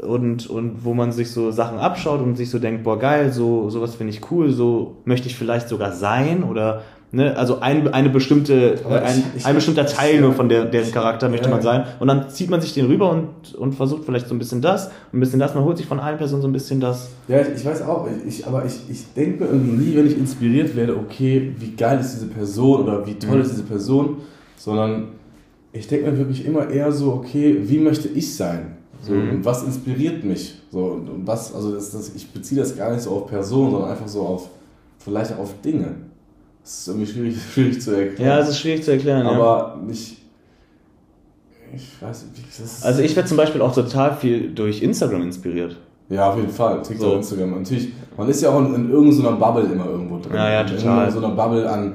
[0.00, 3.68] Und, und wo man sich so Sachen abschaut und sich so denkt, boah geil, so
[3.68, 8.08] sowas finde ich cool, so möchte ich vielleicht sogar sein oder ne, also ein, eine
[8.10, 12.08] bestimmte, äh, ein, ein bestimmter Teil nur von der, deren Charakter möchte man sein und
[12.08, 15.20] dann zieht man sich den rüber und, und versucht vielleicht so ein bisschen das, ein
[15.20, 17.10] bisschen das, man holt sich von allen Personen so ein bisschen das.
[17.28, 20.18] Ja, ich, ich weiß auch, ich, aber ich, ich denke mir irgendwie nie, wenn ich
[20.18, 23.42] inspiriert werde, okay, wie geil ist diese Person oder wie toll Mhm.
[23.42, 24.16] ist diese Person,
[24.56, 25.08] sondern
[25.72, 28.76] ich denke mir wirklich immer eher so, okay, wie möchte ich sein?
[29.02, 29.30] So, Mhm.
[29.30, 30.54] Und was inspiriert mich?
[30.70, 33.70] So, und, und was, also das, das, ich beziehe das gar nicht so auf Personen,
[33.72, 34.48] sondern einfach so auf,
[34.98, 35.96] vielleicht auch auf Dinge.
[36.62, 38.28] Das ist irgendwie schwierig, schwierig zu erklären.
[38.30, 39.24] Ja, es ist schwierig zu erklären.
[39.26, 39.32] ja.
[39.32, 40.18] aber ich,
[41.74, 45.22] ich weiß nicht, das ist, Also ich werde zum Beispiel auch total viel durch Instagram
[45.22, 45.76] inspiriert.
[46.08, 46.82] Ja, auf jeden Fall.
[46.82, 47.16] TikTok, So.
[47.16, 47.58] Instagram.
[47.62, 50.34] Natürlich, man ist ja auch in, in irgendeiner Bubble immer irgendwo drin.
[50.34, 51.10] Ja, ja, in total.
[51.10, 51.92] so einer Bubble an,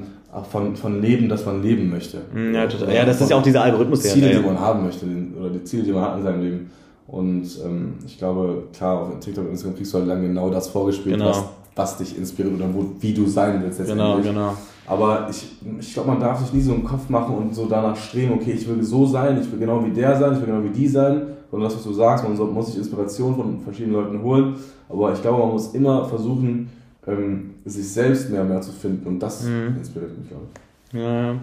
[0.50, 2.18] von, von Leben, das man leben möchte.
[2.34, 2.92] Mm, Ja, total.
[2.94, 5.06] Ja, das ist ja auch dieser Algorithmus, der Ziele, die man haben möchte,
[5.38, 6.70] oder die Ziele, die man hat in seinem Leben.
[7.06, 10.68] Und ähm, ich glaube, klar, auf TikTok und Instagram kriegst du halt dann genau das
[10.68, 11.30] vorgespielt, Genau.
[11.30, 11.44] was,
[11.78, 14.54] was dich inspiriert oder wo, wie du sein willst Genau, genau.
[14.86, 15.46] Aber ich,
[15.80, 18.52] ich glaube, man darf sich nie so im Kopf machen und so danach streben, okay,
[18.52, 20.88] ich will so sein, ich will genau wie der sein, ich will genau wie die
[20.88, 21.22] sein.
[21.50, 24.56] Sondern das, was du sagst, man muss sich Inspiration von verschiedenen Leuten holen.
[24.88, 26.70] Aber ich glaube, man muss immer versuchen,
[27.06, 29.06] ähm, sich selbst mehr und mehr zu finden.
[29.06, 29.76] Und das Mhm.
[29.78, 30.98] inspiriert mich, glaube ich.
[30.98, 31.34] Ja, ja.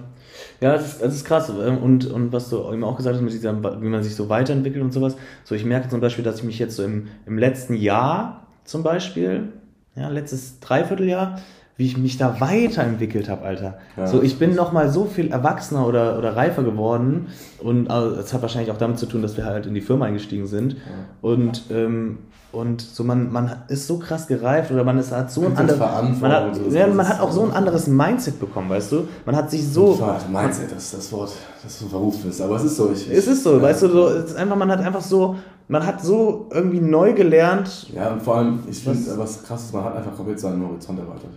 [0.61, 1.49] ja das, ist, das ist krass.
[1.49, 4.27] ähm, Und, und was du eben auch gesagt hast, mit dieser, wie man sich so
[4.29, 5.15] weiterentwickelt und sowas.
[5.43, 8.81] So, ich merke zum Beispiel, dass ich mich jetzt so im, im letzten Jahr zum
[8.83, 9.49] Beispiel,
[9.95, 11.39] ja, letztes Dreivierteljahr,
[11.77, 13.77] wie ich mich da weiterentwickelt habe, Alter.
[13.97, 14.07] Ja.
[14.07, 17.27] So, ich bin nochmal so viel erwachsener oder, oder reifer geworden.
[17.59, 20.05] Und äh, es hat wahrscheinlich auch damit zu tun, dass wir halt in die Firma
[20.05, 20.77] eingestiegen sind.
[21.21, 22.19] Und, ähm,
[22.53, 25.77] und so man, man ist so krass gereift oder man ist, hat so ein anderes.
[26.21, 29.07] Man hat, so, ja, man hat auch so ein anderes Mindset bekommen, weißt du?
[29.25, 29.95] Man hat sich so.
[29.95, 32.39] Vater, Mindset, das ist das Wort, das so verrufen ist.
[32.39, 32.89] Aber es ist so.
[32.93, 33.61] Ich, Es ist so, ja.
[33.61, 35.35] weißt du, so, es ist einfach, man hat einfach so,
[35.67, 37.87] man hat so irgendwie neu gelernt.
[37.93, 40.97] Ja, und vor allem, ich finde, was krass ist, man hat einfach komplett seinen Horizont
[40.99, 41.31] erweitert.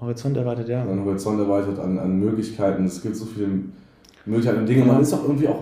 [0.00, 0.84] Horizont erwartet, ja.
[0.84, 2.84] Seinen Horizont erweitert an, an Möglichkeiten.
[2.84, 3.48] Es gibt so viele
[4.26, 4.84] Möglichkeiten und Dinge.
[4.84, 5.60] Man ist auch irgendwie auch,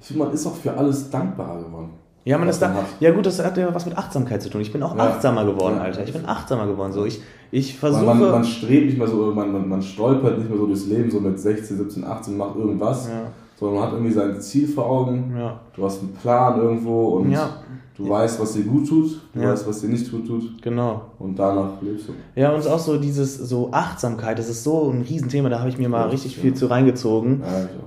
[0.00, 1.90] ich finde, man ist auch für alles dankbarer geworden.
[2.26, 2.72] Ja, man ist da.
[2.72, 2.86] hat.
[3.00, 4.62] Ja, gut, das hat ja was mit Achtsamkeit zu tun.
[4.62, 5.02] Ich bin auch Ja.
[5.10, 5.82] achtsamer geworden, Ja.
[5.82, 6.04] Alter.
[6.04, 6.90] Ich bin achtsamer geworden.
[6.92, 7.20] So, ich,
[7.50, 8.02] ich versuche.
[8.06, 10.86] Man, man, man strebt nicht mehr so, man, man, man stolpert nicht mehr so durchs
[10.86, 13.24] Leben, so mit 16, 17, 18, macht irgendwas, ja,
[13.60, 15.34] sondern man hat irgendwie sein Ziel vor Augen.
[15.38, 17.50] ja, Du hast einen Plan irgendwo und ja,
[17.96, 19.52] du weißt, was dir gut tut, du Ja.
[19.52, 21.02] weißt, was dir nicht gut tut genau.
[21.18, 22.12] und danach lebst du.
[22.34, 25.78] Ja, und auch so dieses, so Achtsamkeit, das ist so ein Riesenthema, da habe ich
[25.78, 27.42] mir mal Ja, richtig viel zu reingezogen.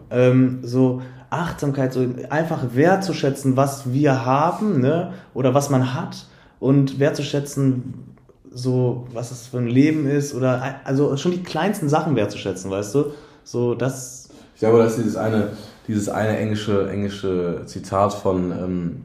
[0.09, 5.11] Ja, ähm, so Achtsamkeit, so einfach wertzuschätzen, was wir haben, ne?
[5.33, 6.25] Oder was man hat
[6.61, 8.15] und wertzuschätzen,
[8.49, 12.95] so was es für ein Leben ist oder also schon die kleinsten Sachen wertzuschätzen, weißt
[12.95, 13.05] du?
[13.43, 15.49] So das Ich glaube, das ist dieses eine,
[15.87, 19.01] dieses eine englische, englische Zitat von ähm,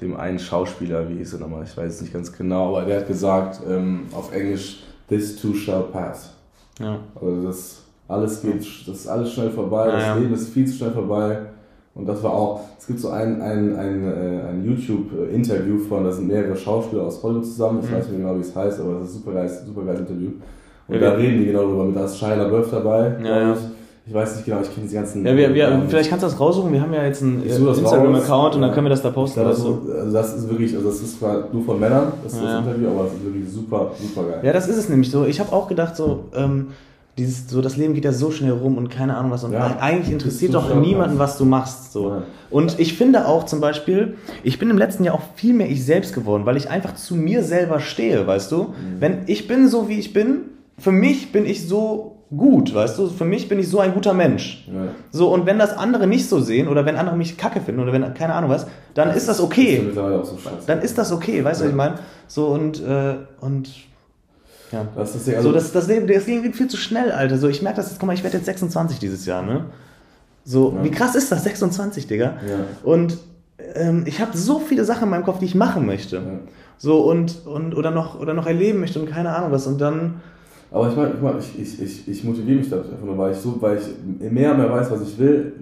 [0.00, 3.00] dem einen Schauspieler, wie hieß er nochmal, ich weiß es nicht ganz genau, aber der
[3.00, 6.34] hat gesagt ähm, auf Englisch, this too shall pass.
[6.78, 6.98] ja.
[7.20, 10.14] Also das alles geht, das ist alles schnell vorbei, Ja, das ja.
[10.16, 11.38] Leben ist viel zu schnell vorbei.
[11.94, 16.12] Und das war auch, es gibt so ein, ein, ein, äh, ein YouTube-Interview von, da
[16.12, 17.94] sind mehrere Schauspieler aus Hollywood zusammen, ich Mhm.
[17.96, 20.30] weiß nicht genau, wie es heißt, aber das ist ein super geiles, super geiles Interview.
[20.86, 23.52] Und Ja, da reden die genau darüber, mit da ist Shia LaBeouf dabei, Ja, ja.
[23.52, 23.58] ich.
[24.08, 25.26] Ich weiß nicht genau, ich kenne diese ganzen...
[25.26, 28.62] Ja, wir, wir, vielleicht kannst du das raussuchen, wir haben ja jetzt einen Instagram-Account und
[28.62, 29.40] dann können wir das da posten.
[29.40, 29.82] Ja, das, du?
[29.92, 32.66] also das ist wirklich, also das ist zwar nur von Männern, das, ist Ja, das
[32.66, 34.40] Interview, aber das ist wirklich super, super geil.
[34.44, 35.26] Ja, das ist es nämlich so.
[35.26, 36.68] Ich habe auch gedacht, so, ähm,
[37.18, 39.44] dieses, so das Leben geht ja so schnell rum und keine Ahnung was.
[39.44, 39.76] Und Ja.
[39.78, 41.92] eigentlich interessiert doch so niemanden, was du machst.
[41.92, 42.08] So.
[42.08, 42.22] Ja.
[42.48, 45.84] Und ich finde auch zum Beispiel, ich bin im letzten Jahr auch viel mehr ich
[45.84, 48.72] selbst geworden, weil ich einfach zu mir selber stehe, weißt du?
[49.00, 50.42] Wenn ich bin so, wie ich bin,
[50.78, 53.08] für mich bin ich so gut, weißt du?
[53.08, 54.66] Für mich bin ich so ein guter Mensch.
[54.66, 54.88] Ja.
[55.10, 57.92] So, und wenn das andere nicht so sehen oder wenn andere mich kacke finden oder
[57.92, 59.82] wenn, keine Ahnung was, dann ist das Ist okay.
[59.86, 60.38] mittlerweile auch so.
[60.66, 61.94] Dann ist das okay, weißt du, was ich meine?
[62.26, 63.70] So, und, äh, und,
[64.72, 64.86] ja.
[64.94, 67.38] das ist ja, So, also, das, das, Leben, das Leben geht viel zu schnell, Alter.
[67.38, 69.64] So, ich merke das jetzt, guck mal, ich werde jetzt 26 dieses Jahr, ne?
[70.44, 70.84] So, Ja.
[70.84, 71.44] wie krass ist das?
[71.44, 72.24] 26, Digga.
[72.46, 72.64] Ja.
[72.82, 73.18] Und
[73.74, 76.16] ähm, ich habe so viele Sachen in meinem Kopf, die ich machen möchte.
[76.16, 76.22] Ja.
[76.76, 79.66] So und, und oder noch oder noch erleben möchte und keine Ahnung was.
[79.66, 80.20] Und dann.
[80.70, 83.38] Aber ich meine, ich, mein, ich, ich, ich, motiviere mich dadurch einfach nur, weil ich
[83.38, 85.54] so, weil ich mehr und mehr weiß, was ich will,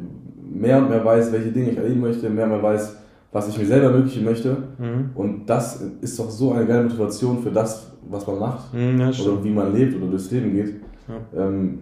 [0.42, 2.96] mehr und mehr weiß, welche Dinge ich erleben möchte, mehr und mehr weiß,
[3.32, 4.57] was ich mir selber ermöglichen möchte.
[4.78, 5.11] Mhm.
[5.14, 9.44] Und das ist doch so eine geile Motivation für das, was man macht mhm, oder
[9.44, 10.74] wie man lebt oder durchs Leben geht.
[11.09, 11.46] Ja.
[11.46, 11.78] Ähm,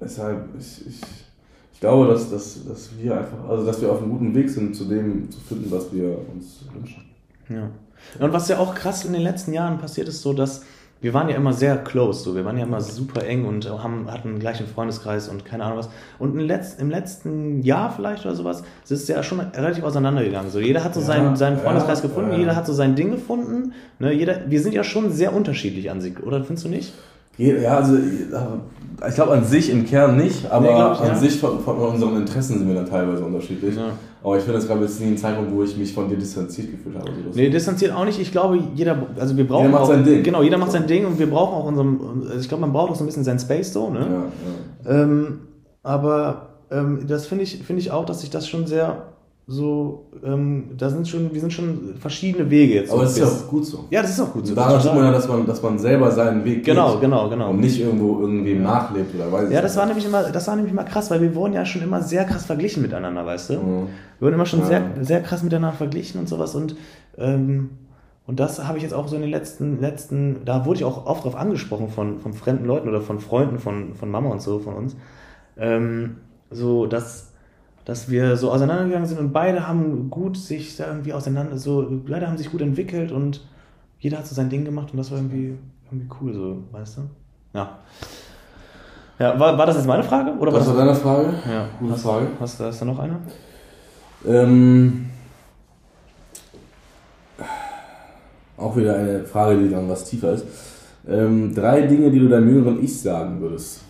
[0.00, 1.00] deshalb, ich, ich,
[1.72, 4.74] ich glaube, dass, dass, dass wir einfach, also dass wir auf einem guten Weg sind,
[4.76, 7.04] zu dem zu finden, was wir uns wünschen.
[7.48, 7.70] Ja.
[8.18, 10.62] Und was ja auch krass in den letzten Jahren passiert ist, so dass
[11.02, 14.10] wir waren ja immer sehr close, so wir waren ja immer super eng und haben,
[14.10, 15.88] hatten gleich einen Freundeskreis und keine Ahnung was.
[16.18, 20.50] Und im, Letz-, im letzten Jahr vielleicht oder sowas, ist es ja schon relativ auseinandergegangen.
[20.50, 22.38] So jeder hat so ja, seinen, seinen Freundeskreis ja, gefunden, ja.
[22.38, 23.72] jeder hat so sein Ding gefunden.
[23.98, 26.92] Ne, jeder, wir sind ja schon sehr unterschiedlich an sich, oder findest du nicht?
[27.38, 31.60] Ja, also ich glaube an sich im Kern nicht, aber nee, ich, an sich von,
[31.60, 33.76] von, unseren Interessen sind wir dann teilweise unterschiedlich.
[34.22, 36.70] Aber ich finde, es gab jetzt nie einen Zeitpunkt, wo ich mich von dir distanziert
[36.70, 37.10] gefühlt habe.
[37.10, 38.20] Also nee, distanziert auch nicht.
[38.20, 39.66] Ich glaube, jeder, also wir brauchen.
[39.66, 40.22] Jeder macht auch, sein Ding.
[40.22, 42.90] Genau, jeder macht sein Ding und wir brauchen auch unserem, also ich glaube, man braucht
[42.90, 44.30] auch so ein bisschen sein Space so, ne?
[44.84, 45.02] Ja, ja.
[45.02, 45.40] Ähm,
[45.82, 49.06] aber ähm, das finde ich, finde ich auch, dass sich das schon sehr
[49.50, 52.92] so, ähm, da sind schon, wir sind schon verschiedene Wege jetzt.
[52.92, 53.84] Aber das ist ja auch gut so.
[53.90, 54.54] Ja, das ist auch gut so.
[54.54, 57.00] Daran sieht man ja, dass man, dass man selber seinen Weg genau, geht.
[57.00, 60.46] Genau, genau, Und nicht irgendwo irgendwie nachlebt oder weiß Ja, das war nämlich immer, das
[60.46, 63.50] war nämlich immer krass, weil wir wurden ja schon immer sehr krass verglichen miteinander, weißt
[63.50, 63.54] du?
[63.54, 63.86] Mhm.
[64.20, 64.66] Wir wurden immer schon ja.
[64.66, 66.76] sehr, sehr krass miteinander verglichen und sowas und,
[67.18, 67.70] ähm,
[68.28, 71.06] und das habe ich jetzt auch so in den letzten, letzten, da wurde ich auch
[71.06, 74.60] oft drauf angesprochen von, von fremden Leuten oder von Freunden von, von Mama und so,
[74.60, 74.94] von uns.
[75.56, 76.18] Ähm,
[76.52, 77.29] so, dass,
[77.84, 82.26] dass wir so auseinandergegangen sind und beide haben gut sich da irgendwie auseinander, so, beide
[82.26, 83.40] haben sich gut entwickelt und
[83.98, 85.56] jeder hat so sein Ding gemacht und das war irgendwie,
[85.90, 87.00] irgendwie cool, so, weißt du?
[87.54, 87.78] Ja.
[89.18, 90.32] Ja, war, war das jetzt meine Frage?
[90.38, 91.34] Oder das war deine Frage?
[91.46, 91.68] Ja.
[91.78, 92.28] Gute hast, Frage.
[92.40, 93.18] Hast, hast du noch eine?
[94.26, 95.10] Ähm,
[98.56, 100.46] auch wieder eine Frage, die dann was tiefer ist.
[101.08, 103.82] Ähm, drei Dinge, die du deinem jüngeren Ich sagen würdest.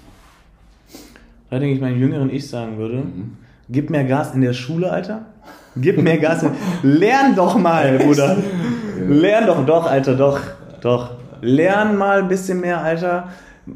[1.49, 2.97] Drei Dinge, die ich meinem jüngeren Ich sagen würde.
[2.97, 3.36] Mhm.
[3.71, 5.27] Gib mehr Gas in der Schule, Alter.
[5.77, 6.43] Gib mehr Gas.
[6.43, 6.51] In...
[6.83, 8.37] Lern doch mal, Bruder.
[9.07, 10.41] Lern doch, doch, Alter, doch,
[10.81, 11.11] doch.
[11.41, 13.29] Lern mal ein bisschen mehr, Alter.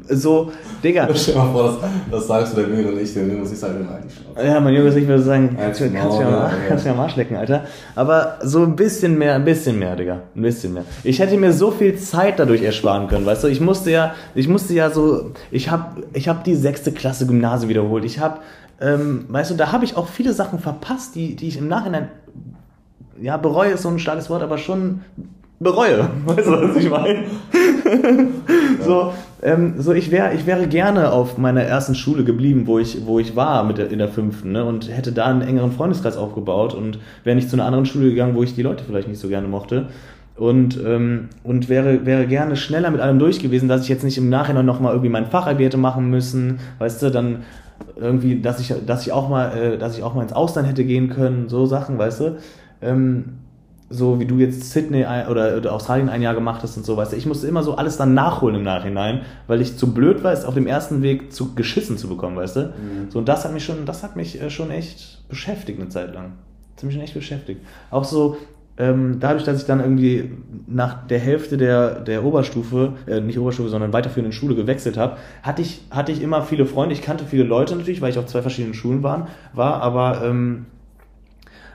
[0.09, 0.51] So,
[0.83, 1.07] Digga.
[1.15, 3.53] Stell dir mal vor, das, das sagst du der Junge und ich, der Junge muss
[3.53, 6.85] ich sagen, nein, die Ja, mein Junge ich würde sagen, kannst, du kannst, ja, kannst
[6.85, 7.63] ja am Arsch lecken, Alter.
[7.95, 10.21] Aber so ein bisschen mehr, ein bisschen mehr, Digga.
[10.35, 10.83] Ein bisschen mehr.
[11.05, 13.47] Ich hätte mir so viel Zeit dadurch ersparen können, weißt du?
[13.47, 17.69] Ich musste ja, ich musste ja so, ich hab, ich hab die sechste Klasse Gymnasium
[17.69, 18.03] wiederholt.
[18.03, 18.41] Ich hab
[18.81, 22.09] ähm, weißt du, da habe ich auch viele Sachen verpasst, die, die ich im Nachhinein,
[23.21, 25.01] ja, bereue ist so ein starkes Wort, aber schon
[25.59, 26.09] bereue.
[26.25, 27.23] Weißt du, was ich meine?
[28.85, 33.05] so, ähm, so ich, wär, ich wäre gerne auf meiner ersten Schule geblieben, wo ich,
[33.05, 36.17] wo ich war mit der, in der fünften ne, und hätte da einen engeren Freundeskreis
[36.17, 39.21] aufgebaut und wäre nicht zu einer anderen Schule gegangen, wo ich die Leute vielleicht nicht
[39.21, 39.87] so gerne mochte
[40.37, 44.17] und, ähm, und wäre, wäre gerne schneller mit allem durch gewesen, dass ich jetzt nicht
[44.17, 47.43] im Nachhinein nochmal irgendwie mein Fachabi hätte machen müssen, weißt du, dann
[47.95, 50.83] irgendwie, dass ich, dass ich auch mal, äh, dass ich auch mal ins Ausland hätte
[50.83, 52.37] gehen können, so Sachen, weißt du.
[52.81, 53.39] Ähm,
[53.89, 57.13] so wie du jetzt Sydney oder, oder, Australien ein Jahr gemacht hast und so, weißt
[57.13, 60.33] du, ich musste immer so alles dann nachholen im Nachhinein, weil ich zu blöd war,
[60.33, 62.61] es auf dem ersten Weg zu geschissen zu bekommen, weißt du.
[62.61, 63.11] Mhm.
[63.11, 66.13] So, und das hat mich schon, das hat mich äh, schon echt beschäftigt eine Zeit
[66.13, 66.33] lang.
[66.75, 67.61] Das hat mich schon echt beschäftigt.
[67.91, 68.37] Auch so,
[68.77, 70.31] ähm, dadurch, dass ich dann irgendwie
[70.67, 75.61] nach der Hälfte der, der Oberstufe, äh, nicht Oberstufe, sondern weiterführenden Schule gewechselt habe, hatte
[75.61, 76.93] ich, hatte ich immer viele Freunde.
[76.93, 80.65] Ich kannte viele Leute natürlich, weil ich auf zwei verschiedenen Schulen waren, war, aber, ähm,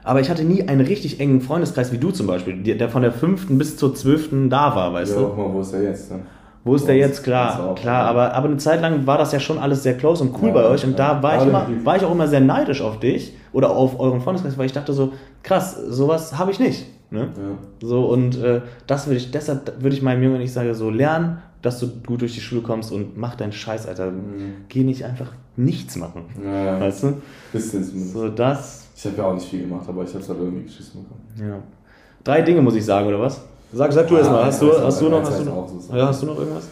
[0.05, 3.13] aber ich hatte nie einen richtig engen Freundeskreis wie du zum Beispiel, der von der
[3.13, 5.29] fünften bis zur zwölften da war, weißt ja, du?
[5.29, 6.11] Mal, wo ist der jetzt?
[6.11, 6.21] Ne?
[6.63, 7.25] Wo ist der jetzt?
[7.25, 10.35] Klar, klar, aber, aber eine Zeit lang war das ja schon alles sehr close und
[10.43, 12.41] cool ja, bei euch und ja, da war ich, immer, war ich auch immer sehr
[12.41, 16.61] neidisch auf dich oder auf euren Freundeskreis, weil ich dachte so, krass, sowas habe ich
[16.61, 16.87] nicht.
[17.11, 17.29] Ne?
[17.35, 17.89] Ja.
[17.89, 21.39] So und äh, das würde ich, deshalb würde ich meinem Jungen nicht sagen, so lernen,
[21.63, 24.11] dass du gut durch die Schule kommst und mach deinen Scheiß, Alter.
[24.11, 24.53] Mhm.
[24.69, 26.25] Geh nicht einfach nichts machen.
[26.43, 27.23] Ja, weißt du?
[27.53, 28.15] Bisschen zumindest.
[28.15, 28.89] So das.
[28.97, 31.51] Ich habe ja auch nicht viel gemacht, aber ich habe es halt irgendwie geschissen bekommen.
[31.51, 31.63] Ja.
[32.23, 33.41] Drei Dinge muss ich sagen, oder was?
[33.73, 34.45] Sag, sag du erst mal.
[34.47, 36.65] Hast du, hast du noch, hast du noch, ja, hast du noch irgendwas?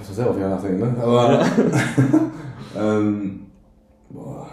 [0.00, 0.96] Ich muss selber auf ja nachdenken, ne?
[1.00, 1.32] Aber.
[1.32, 1.46] Ja.
[2.98, 3.40] ähm,
[4.10, 4.48] boah.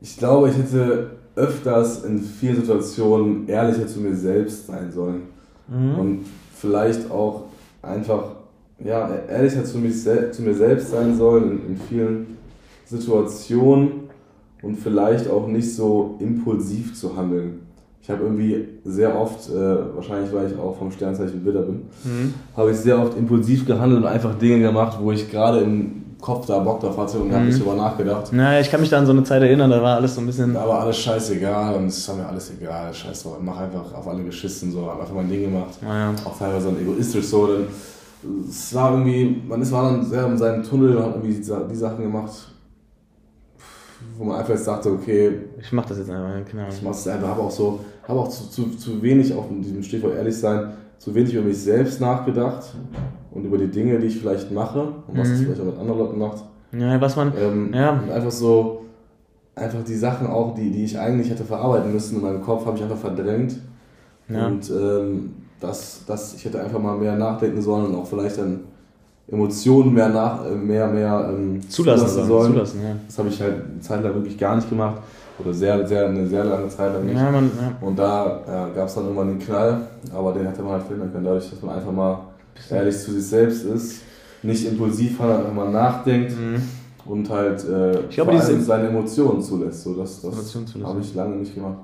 [0.00, 5.22] Ich glaube, ich hätte öfters in vielen Situationen ehrlicher zu mir selbst sein sollen.
[5.68, 5.98] Mhm.
[5.98, 7.44] Und vielleicht auch
[7.82, 8.36] einfach
[8.82, 12.38] ja, ehrlicher zu, mich, zu mir selbst sein sollen in, in vielen
[12.86, 14.08] Situationen
[14.62, 17.65] und vielleicht auch nicht so impulsiv zu handeln
[18.06, 22.34] ich habe irgendwie sehr oft, äh, wahrscheinlich weil ich auch vom Sternzeichen Widder bin, mhm.
[22.56, 26.46] habe ich sehr oft impulsiv gehandelt und einfach Dinge gemacht, wo ich gerade im Kopf
[26.46, 27.34] da Bock drauf hatte und mhm.
[27.34, 28.32] habe nicht drüber nachgedacht.
[28.32, 30.26] Naja, ich kann mich da an so eine Zeit erinnern, da war alles so ein
[30.26, 30.54] bisschen.
[30.54, 32.94] Da war alles scheißegal und es war mir alles egal.
[32.94, 35.76] Scheiß drauf, mach einfach auf alle geschissen, so, hab einfach mein Ding gemacht.
[35.82, 36.14] Ja.
[36.24, 37.66] Auch teilweise dann egoistisch so, dann
[38.48, 41.42] es war irgendwie, man ist war dann sehr in seinem Tunnel und hat irgendwie die,
[41.42, 42.32] die Sachen gemacht,
[44.16, 46.68] wo man einfach jetzt sagte, okay, ich mach das jetzt einfach, genau.
[46.68, 49.82] Ich mach es einfach, habe auch so, habe auch zu, zu, zu wenig, auf diesem
[49.82, 52.74] Stichwort ehrlich sein, zu wenig über mich selbst nachgedacht
[53.32, 55.34] und über die Dinge, die ich vielleicht mache und was mhm.
[55.34, 56.44] es vielleicht auch mit anderen Leuten macht.
[56.72, 57.92] Ja, was man, ähm, ja.
[57.92, 58.84] Und einfach so,
[59.54, 62.76] einfach die Sachen auch, die, die ich eigentlich hätte verarbeiten müssen in meinem Kopf, habe
[62.76, 63.56] ich einfach verdrängt.
[64.28, 64.46] Ja.
[64.46, 68.60] Und ähm, das, das, ich hätte einfach mal mehr nachdenken sollen und auch vielleicht dann
[69.28, 72.52] Emotionen mehr nach, äh, mehr, mehr ähm, zulassen, zulassen sollen.
[72.52, 72.96] Zulassen, ja.
[73.06, 75.02] Das habe ich halt eine Zeit lang wirklich gar nicht gemacht.
[75.38, 77.16] Oder sehr, sehr, eine sehr lange Zeit lang nicht.
[77.16, 77.86] Ja, man, ja.
[77.86, 79.80] Und da ja, gab es dann irgendwann den Knall,
[80.14, 82.18] aber den hätte man halt verhindern können, dadurch, dass man einfach mal
[82.70, 84.02] ehrlich zu sich selbst ist,
[84.42, 86.62] nicht impulsiv handelt, einfach mal nachdenkt mhm.
[87.04, 89.82] und halt äh, ich glaube, diese seine Emotionen zulässt.
[89.82, 91.78] So, das das habe ich lange nicht gemacht.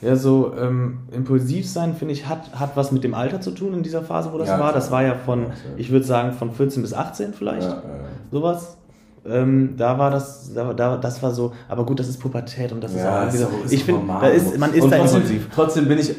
[0.00, 3.74] Ja, so ähm, impulsiv sein, finde ich, hat, hat was mit dem Alter zu tun
[3.74, 4.72] in dieser Phase, wo das ja, war.
[4.72, 5.46] Das war ja von,
[5.76, 7.66] ich würde sagen, von 14 bis 18 vielleicht.
[7.66, 7.82] Ja, ja,
[8.30, 8.77] Sowas.
[9.30, 12.82] Ähm, da war das, da, da, das war so, aber gut, das ist Pubertät und
[12.82, 15.48] das ist auch wieder, ist ich finde, da ist, man ist und da trotzdem, impulsiv.
[15.54, 16.14] Trotzdem bin ich,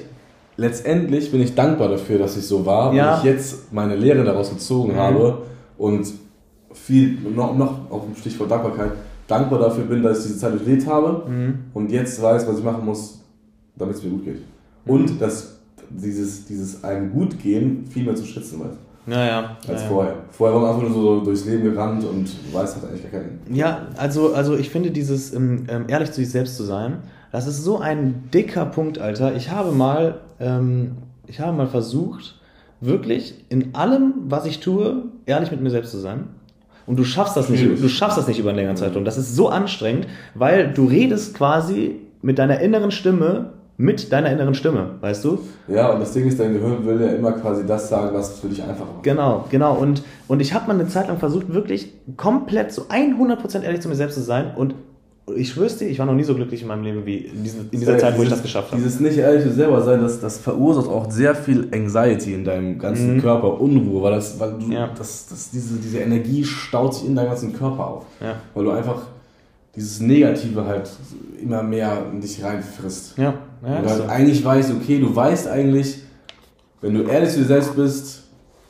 [0.57, 3.12] letztendlich bin ich dankbar dafür, dass ich so war, ja.
[3.12, 4.97] weil ich jetzt meine Lehre daraus gezogen mhm.
[4.97, 5.41] habe
[5.78, 6.07] und
[6.74, 8.91] viel, noch, noch auf dem Stichwort Dankbarkeit,
[9.28, 11.60] dankbar dafür bin, dass ich diese Zeit durchlebt habe mhm.
[11.74, 13.22] und jetzt weiß, was ich machen muss,
[13.76, 14.41] damit es mir gut geht.
[14.86, 18.76] Und dass dieses, dieses einem gut gehen viel mehr zu schätzen weiß.
[19.08, 19.58] Ja, ja.
[19.68, 20.16] Als ja, vorher.
[20.32, 23.41] Vorher war man einfach nur so durchs Leben gerannt und weiß hat eigentlich gar keinen.
[23.52, 27.00] Ja, also, also ich finde dieses ähm, ähm, ehrlich zu sich selbst zu sein,
[27.32, 29.36] das ist so ein dicker Punkt, Alter.
[29.36, 30.97] Ich habe mal, ähm,
[31.28, 32.39] ich habe mal versucht,
[32.82, 36.28] wirklich in allem, was ich tue, ehrlich mit mir selbst zu sein.
[36.86, 39.06] Und du schaffst das nicht, du schaffst das nicht über einen längeren Zeitraum.
[39.06, 44.54] Das ist so anstrengend, weil du redest quasi mit deiner inneren Stimme mit deiner inneren
[44.56, 45.40] Stimme, weißt du?
[45.70, 48.50] Ja, und das Ding ist, dein Gehirn will ja immer quasi das sagen, was für
[48.50, 49.04] dich einfacher macht.
[49.04, 49.74] Genau, genau.
[49.74, 53.88] Und, und ich habe mal eine Zeit lang versucht, wirklich komplett zu 100% ehrlich zu
[53.88, 54.52] mir selbst zu sein.
[54.54, 54.76] Und
[55.34, 57.70] ich schwör's dir, ich war noch nie so glücklich in meinem Leben wie in, diesen,
[57.72, 58.82] in dieser Zeit, wo ich das geschafft habe.
[58.82, 62.80] Dieses nicht ehrlich zu selber sein, das, das verursacht auch sehr viel Anxiety in deinem
[62.80, 63.22] ganzen mhm.
[63.22, 64.90] Körper, Unruhe, weil, das, weil du, ja.
[64.98, 68.06] das, das, diese, diese Energie staut sich in deinem ganzen Körper auf.
[68.20, 68.36] Ja.
[68.54, 69.04] Weil du einfach
[69.80, 70.90] dieses Negative halt
[71.42, 73.18] immer mehr in dich reinfrisst.
[73.18, 73.34] Ja.
[73.64, 74.04] ja und halt so.
[74.04, 76.04] eigentlich weißt, okay, du weißt eigentlich,
[76.82, 78.24] wenn du ehrlich zu dir selbst bist,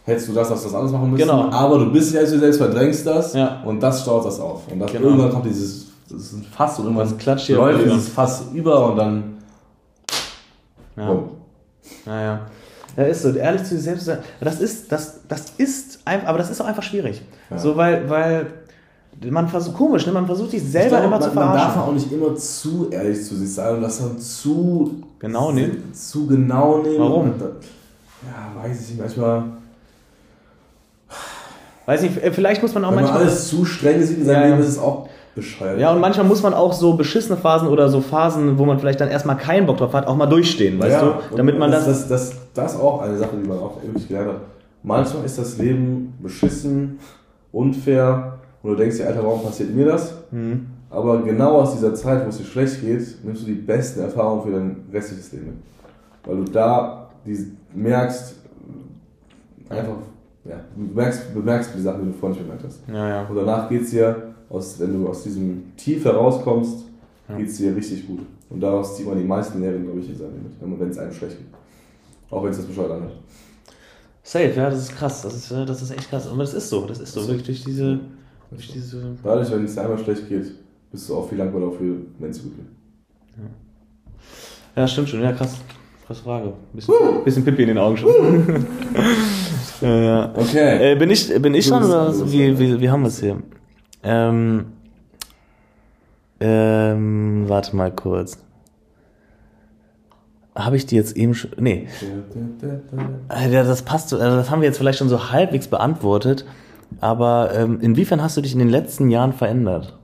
[0.05, 1.27] hättest du das, das, das alles machen müssen.
[1.27, 1.49] Genau.
[1.49, 3.61] Aber du bist nicht ehrlich zu dir selbst, verdrängst das ja.
[3.65, 4.71] und das staut das auf.
[4.71, 5.07] Und das, genau.
[5.07, 8.87] irgendwann kommt dieses das ist ein Fass und irgendwann klatscht hier läuft dieses Fass über
[8.87, 9.37] und dann.
[10.97, 11.11] Ja.
[11.11, 11.29] Oh.
[12.05, 12.21] Ja,
[12.97, 13.03] ja.
[13.03, 13.29] Ist so.
[13.29, 14.19] Ehrlich zu dir selbst sein.
[14.41, 17.21] Das ist, das, das ist, aber das ist auch einfach schwierig.
[17.49, 17.57] Ja.
[17.57, 18.47] So, weil, weil
[19.29, 20.13] man versucht, komisch, ne?
[20.13, 21.57] man versucht sich selber glaube, immer man, zu verarschen.
[21.57, 25.51] Man darf auch nicht immer zu ehrlich zu sich sein und das dann zu genau
[25.51, 25.93] nehmen.
[25.93, 26.99] Zu genau nehmen.
[26.99, 27.33] Warum?
[27.37, 29.43] ja, weiß ich nicht, manchmal.
[31.85, 33.19] Weiß nicht, vielleicht muss man auch Wenn manchmal.
[33.19, 35.79] Wenn man alles zu streng sieht in seinem ja, Leben, ist es auch bescheuert.
[35.79, 39.01] Ja, und manchmal muss man auch so beschissene Phasen oder so Phasen, wo man vielleicht
[39.01, 41.35] dann erstmal keinen Bock drauf hat, auch mal durchstehen, weißt ja, du?
[41.35, 42.39] Damit man das das, das, das.
[42.53, 44.41] Das ist auch eine Sache, die man auch wirklich gelernt hat.
[44.83, 46.99] Manchmal ist das Leben beschissen,
[47.51, 50.13] unfair und du denkst dir, Alter, warum passiert mir das?
[50.31, 50.67] Mhm.
[50.89, 54.43] Aber genau aus dieser Zeit, wo es dir schlecht geht, nimmst du die besten Erfahrungen
[54.43, 55.61] für dein restliches Leben.
[56.25, 58.35] Weil du da die merkst,
[59.69, 59.97] einfach,
[60.45, 62.81] ja, du merkst, bemerkst die Sachen, die du vorhin nicht bemerkt hast.
[62.87, 63.27] Ja, ja.
[63.27, 66.85] Und danach geht es dir, aus, wenn du aus diesem Tief herauskommst,
[67.29, 67.37] ja.
[67.37, 68.21] geht es dir richtig gut.
[68.49, 71.13] Und daraus zieht man die meisten Lehren, glaube ich, in seinem Leben, wenn es einem
[71.13, 71.47] schlecht geht.
[72.31, 73.13] Auch wenn es das bescheuert anhört.
[74.23, 75.21] Safe, ja, das ist krass.
[75.21, 76.27] Das ist, das ist echt krass.
[76.27, 77.21] Aber das ist so, das ist so.
[77.27, 77.99] Wirklich durch diese
[78.49, 80.51] durch diese Dadurch, wenn es dir einmal schlecht geht,
[80.91, 82.65] bist du auch viel dankbar dafür, wenn es gut geht.
[84.75, 84.81] Ja.
[84.81, 85.21] ja, stimmt schon.
[85.21, 85.59] Ja, krass.
[86.07, 86.53] Krass Frage.
[86.73, 87.23] Bisschen, uh.
[87.23, 88.09] bisschen Pippi in den Augen schon.
[89.81, 90.33] ja, ja.
[90.35, 90.93] Okay.
[90.93, 93.37] Äh, bin ich, bin ich dran oder wie, wie, wie haben wir es hier?
[94.01, 94.65] Ähm,
[96.39, 98.39] ähm, warte mal kurz.
[100.55, 101.51] Habe ich die jetzt eben schon.
[101.57, 101.87] Nee.
[103.29, 104.11] Ja, das passt.
[104.13, 106.45] Also das haben wir jetzt vielleicht schon so halbwegs beantwortet.
[107.01, 109.97] Aber ähm, inwiefern hast du dich in den letzten Jahren verändert?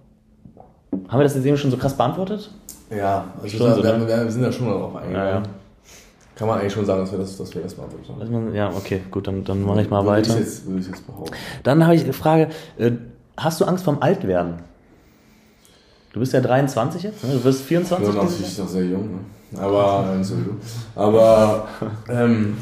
[1.09, 2.51] Haben wir das jetzt eben schon so krass beantwortet?
[2.89, 4.07] Ja, also schon da, so, wir, ne?
[4.07, 5.27] wir, sind ja schon darauf eingegangen.
[5.27, 5.43] Ja, ja.
[6.35, 8.53] Kann man eigentlich schon sagen, dass wir das, dass wir das beantwortet haben.
[8.53, 10.33] Ja, okay, gut, dann, dann mache ich mal würde weiter.
[10.33, 11.33] Ich jetzt, würde ich jetzt behaupten.
[11.63, 12.91] Dann habe ich eine Frage, äh,
[13.37, 14.55] hast du Angst vorm Altwerden?
[16.11, 17.33] Du bist ja 23 jetzt, ne?
[17.33, 18.07] du wirst 24.
[18.07, 19.09] Ja, natürlich ist noch sehr jung,
[19.51, 19.59] ne?
[19.59, 21.67] aber, äh, aber
[22.09, 22.57] ähm,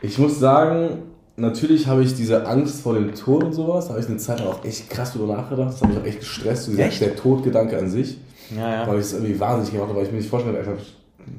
[0.00, 1.02] ich muss sagen,
[1.36, 3.86] natürlich habe ich diese Angst vor dem Tod und sowas.
[3.86, 5.72] Da habe ich eine Zeit lang auch echt krass drüber nachgedacht.
[5.72, 6.76] Das hat mich auch echt gestresst.
[6.76, 7.00] Wie Echt?
[7.00, 8.18] der Todgedanke an sich.
[8.56, 8.88] Ja, ja.
[8.88, 10.74] Weil ich es irgendwie wahnsinnig gemacht habe, weil ich mir nicht vorstellen einfach.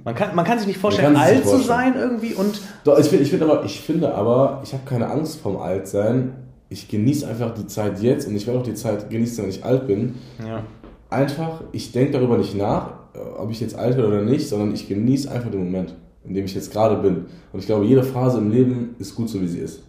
[0.04, 1.94] Man kann, man kann sich nicht vorstellen, alt nicht zu vorstellen.
[1.94, 2.62] sein irgendwie und.
[2.84, 6.34] Doch, ich, find, ich, find aber, ich finde aber, ich habe keine Angst vorm Altsein.
[6.70, 9.64] Ich genieße einfach die Zeit jetzt und ich werde auch die Zeit genießen, wenn ich
[9.64, 10.16] alt bin.
[10.46, 10.64] Ja.
[11.10, 12.90] Einfach, ich denke darüber nicht nach,
[13.38, 15.96] ob ich jetzt alt werde oder nicht, sondern ich genieße einfach den Moment,
[16.26, 17.26] in dem ich jetzt gerade bin.
[17.54, 19.82] Und ich glaube, jede Phase im Leben ist gut so, wie sie ist.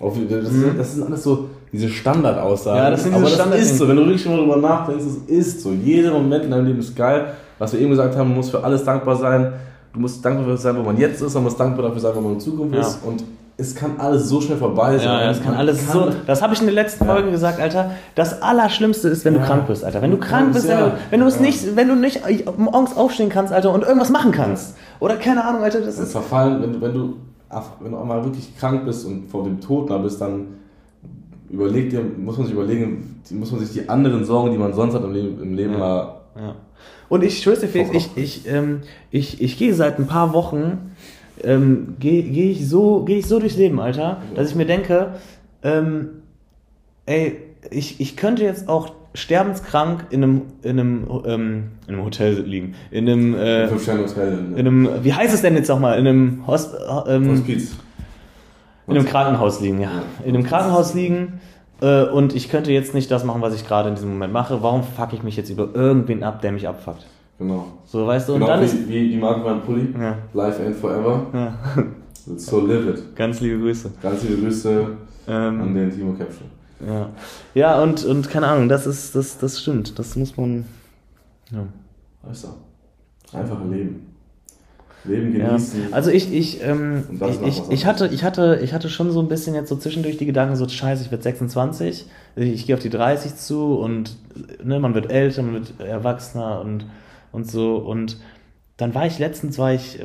[0.00, 0.14] Das,
[0.50, 2.78] sind, das sind alles so diese Standardaussagen.
[2.80, 2.84] Mhm.
[2.84, 3.88] Ja, das sind aber diese das Standard- ist so.
[3.88, 5.72] Wenn du wirklich mal drüber nachdenkst, es ist so.
[5.72, 7.34] Jeder Moment in deinem Leben ist geil.
[7.58, 9.52] Was wir eben gesagt haben, man muss für alles dankbar sein.
[9.92, 12.20] Du musst dankbar dafür sein, wo man jetzt ist, man muss dankbar dafür sein, wo
[12.20, 12.80] man in Zukunft Ja.
[12.80, 12.98] ist.
[13.04, 13.24] Und
[13.58, 15.06] es kann alles so schnell vorbei sein.
[15.06, 16.12] Ja, das kann alles kann- so.
[16.26, 17.12] Das habe ich in der letzten Ja.
[17.12, 17.90] Folge gesagt, Alter.
[18.14, 19.46] Das Allerschlimmste ist, wenn du Ja.
[19.46, 20.00] krank bist, Alter.
[20.00, 20.86] Wenn du krank bist, wenn ja.
[20.86, 22.22] du, wenn du es nicht, wenn du nicht
[22.56, 24.76] morgens aufstehen kannst, Alter, und irgendwas machen kannst.
[24.98, 26.12] Oder keine Ahnung, Alter, das Das ist.
[26.12, 27.16] verfallen, wenn, du- wenn du
[27.80, 30.46] wenn du auch mal wirklich krank bist und vor dem Tod nah bist, dann
[31.48, 34.94] überleg dir, muss man sich überlegen, muss man sich die anderen Sorgen, die man sonst
[34.94, 35.78] hat im Leben, im Leben Ja.
[35.78, 36.14] mal.
[36.36, 36.54] Ja.
[37.08, 40.92] Und ich schwör's dir, Felix, ich, ich, ähm, ich, ich gehe seit ein paar Wochen,
[41.42, 45.14] ähm, gehe geh ich, so, geh ich so durchs Leben, Alter, dass ich mir denke,
[45.64, 46.22] ähm,
[47.06, 47.36] ey,
[47.70, 52.74] ich, ich könnte jetzt auch sterbenskrank in einem, in einem, ähm, in einem Hotel liegen.
[52.90, 54.38] In einem, äh, Sterne Hotel.
[54.56, 55.98] in einem, wie heißt es denn jetzt nochmal?
[55.98, 56.74] In einem Hosp
[57.08, 57.76] ähm, Hospiz.
[58.86, 59.90] in einem Krankenhaus liegen, ja.
[60.24, 61.40] In einem Krankenhaus liegen
[61.80, 64.62] äh, und ich könnte jetzt nicht das machen, was ich gerade in diesem Moment mache.
[64.62, 67.06] Warum fuck ich mich jetzt über irgendwen ab, der mich abfuckt?
[67.38, 67.66] Genau.
[67.86, 68.88] So, weißt du, und genau dann wie, ist.
[68.88, 69.88] wie die Marke beim Pulli.
[69.98, 71.26] Ja, Life and forever.
[71.32, 71.58] ja.
[72.36, 73.16] So live it.
[73.16, 73.90] Ganz liebe Grüße.
[74.02, 74.86] Ganz viele Grüße
[75.26, 76.48] an Ähm, den Timo Caption.
[76.86, 77.10] Ja,
[77.54, 79.98] ja und, und keine Ahnung, das ist, das, das stimmt.
[79.98, 80.64] Das muss man.
[81.50, 81.66] Ja.
[82.22, 83.36] Weißt du?
[83.36, 84.06] Einfach leben.
[85.04, 85.48] Leben Ja.
[85.48, 85.92] genießen.
[85.92, 87.04] Also ich, ich, ähm,
[87.46, 90.26] ich, ich, hatte, ich, hatte, ich hatte schon so ein bisschen jetzt so zwischendurch die
[90.26, 92.06] Gedanken, so scheiße, ich werde 26,
[92.36, 94.16] ich, ich gehe auf die 30 zu und
[94.62, 96.86] ne, man wird älter, man wird erwachsener und,
[97.32, 97.76] und so.
[97.76, 98.18] Und
[98.76, 100.04] dann war ich letztens, war ich, äh,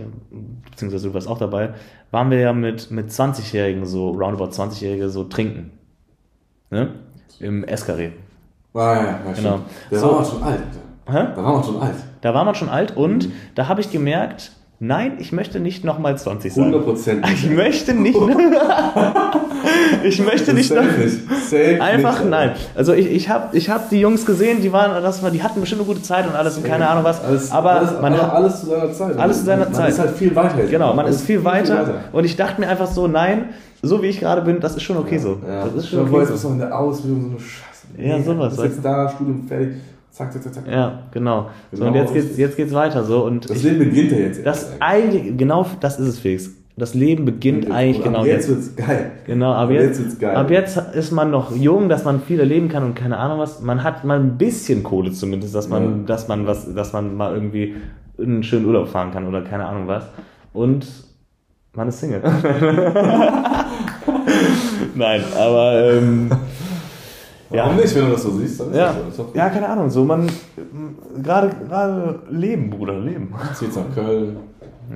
[0.70, 1.74] beziehungsweise du warst auch dabei,
[2.12, 5.72] waren wir ja mit, mit 20-Jährigen, so roundabout 20-Jährige, so trinken.
[6.72, 6.90] Ne?
[7.40, 8.12] Im Escaré.
[8.74, 9.60] ah, ja, ja, Genau.
[9.92, 10.08] Der So.
[10.08, 10.60] war auch schon alt.
[11.08, 11.28] Hä?
[11.36, 11.96] Da war man schon alt.
[12.22, 13.32] Da war man schon alt und Mhm.
[13.56, 16.64] da habe ich gemerkt, nein, ich möchte nicht nochmal 20 sein.
[16.66, 17.26] 100 Prozent.
[17.34, 18.18] Ich möchte nicht.
[20.04, 20.70] ich möchte nicht.
[20.70, 21.20] Safe nicht.
[21.50, 22.52] Safe Einfach nicht, nein.
[22.76, 25.60] Also ich, ich habe ich hab die Jungs gesehen, die waren, das war, die hatten
[25.60, 27.24] bestimmt eine gute Zeit und alles und keine Ahnung was.
[27.24, 29.18] Alles, aber alles, man hat alles zu seiner Zeit.
[29.18, 29.90] Alles zu seiner man Zeit.
[29.90, 30.64] ist halt viel weiter.
[30.70, 33.50] genau, man Man ist viel weiter, viel und ich dachte mir einfach so, nein,
[33.86, 35.38] so wie ich gerade bin, das ist schon okay so.
[35.48, 35.66] Ja.
[35.66, 36.48] Das ist schon okay jetzt bist so.
[36.50, 37.88] du in der Ausbildung so eine Scheiße.
[37.98, 39.70] Ja, sowas, Bist weißt jetzt da, Studium fertig.
[40.12, 40.64] Zack, zack, zack, zack.
[40.72, 41.50] Ja, genau.
[41.72, 44.18] So, Genau und jetzt geht's, jetzt geht's weiter so und Das ich, Leben beginnt ja
[44.20, 44.46] jetzt.
[44.46, 46.52] das eigentlich genau das ist es Felix.
[46.78, 48.50] Das Leben beginnt eigentlich Und genau jetzt.
[48.50, 48.50] jetzt.
[48.50, 49.12] wird's geil.
[49.26, 50.36] Genau, aber Ab jetzt, jetzt wird's geil.
[50.36, 53.62] ab jetzt ist man noch jung, dass man viel erleben kann und keine Ahnung was.
[53.62, 55.90] Man hat mal ein bisschen Kohle zumindest, dass man, Ja.
[56.08, 57.76] dass man was, dass man mal irgendwie
[58.18, 60.06] in einen schönen Urlaub fahren kann oder keine Ahnung was.
[60.54, 60.86] Und
[61.76, 62.22] man ist Single.
[64.96, 66.30] Nein, aber ähm,
[67.52, 67.64] ja.
[67.64, 68.60] Warum nicht, wenn du das so siehst?
[68.60, 69.24] Dann ist Ja, das so.
[69.24, 69.36] Gut.
[69.36, 69.90] ja, keine Ahnung.
[69.90, 70.30] So man
[71.22, 73.34] gerade gerade leben, Bruder, leben.
[73.50, 74.38] Jetzt geht's nach Köln.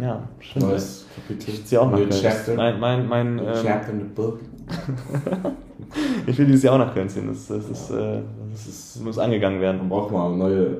[0.01, 0.65] Ja, stimmt.
[0.67, 1.53] Neues Kapitel.
[1.53, 2.09] Ich ziehe auch nach Köln.
[2.09, 2.55] Chapter.
[2.55, 4.39] Mein, mein, mein, ähm, Chapter in the book.
[6.27, 7.27] ich will dieses Jahr auch nach Köln ziehen.
[7.27, 8.19] Das, das, ist, äh,
[8.51, 9.77] das ist, muss angegangen werden.
[9.77, 10.77] Man braucht mal neue,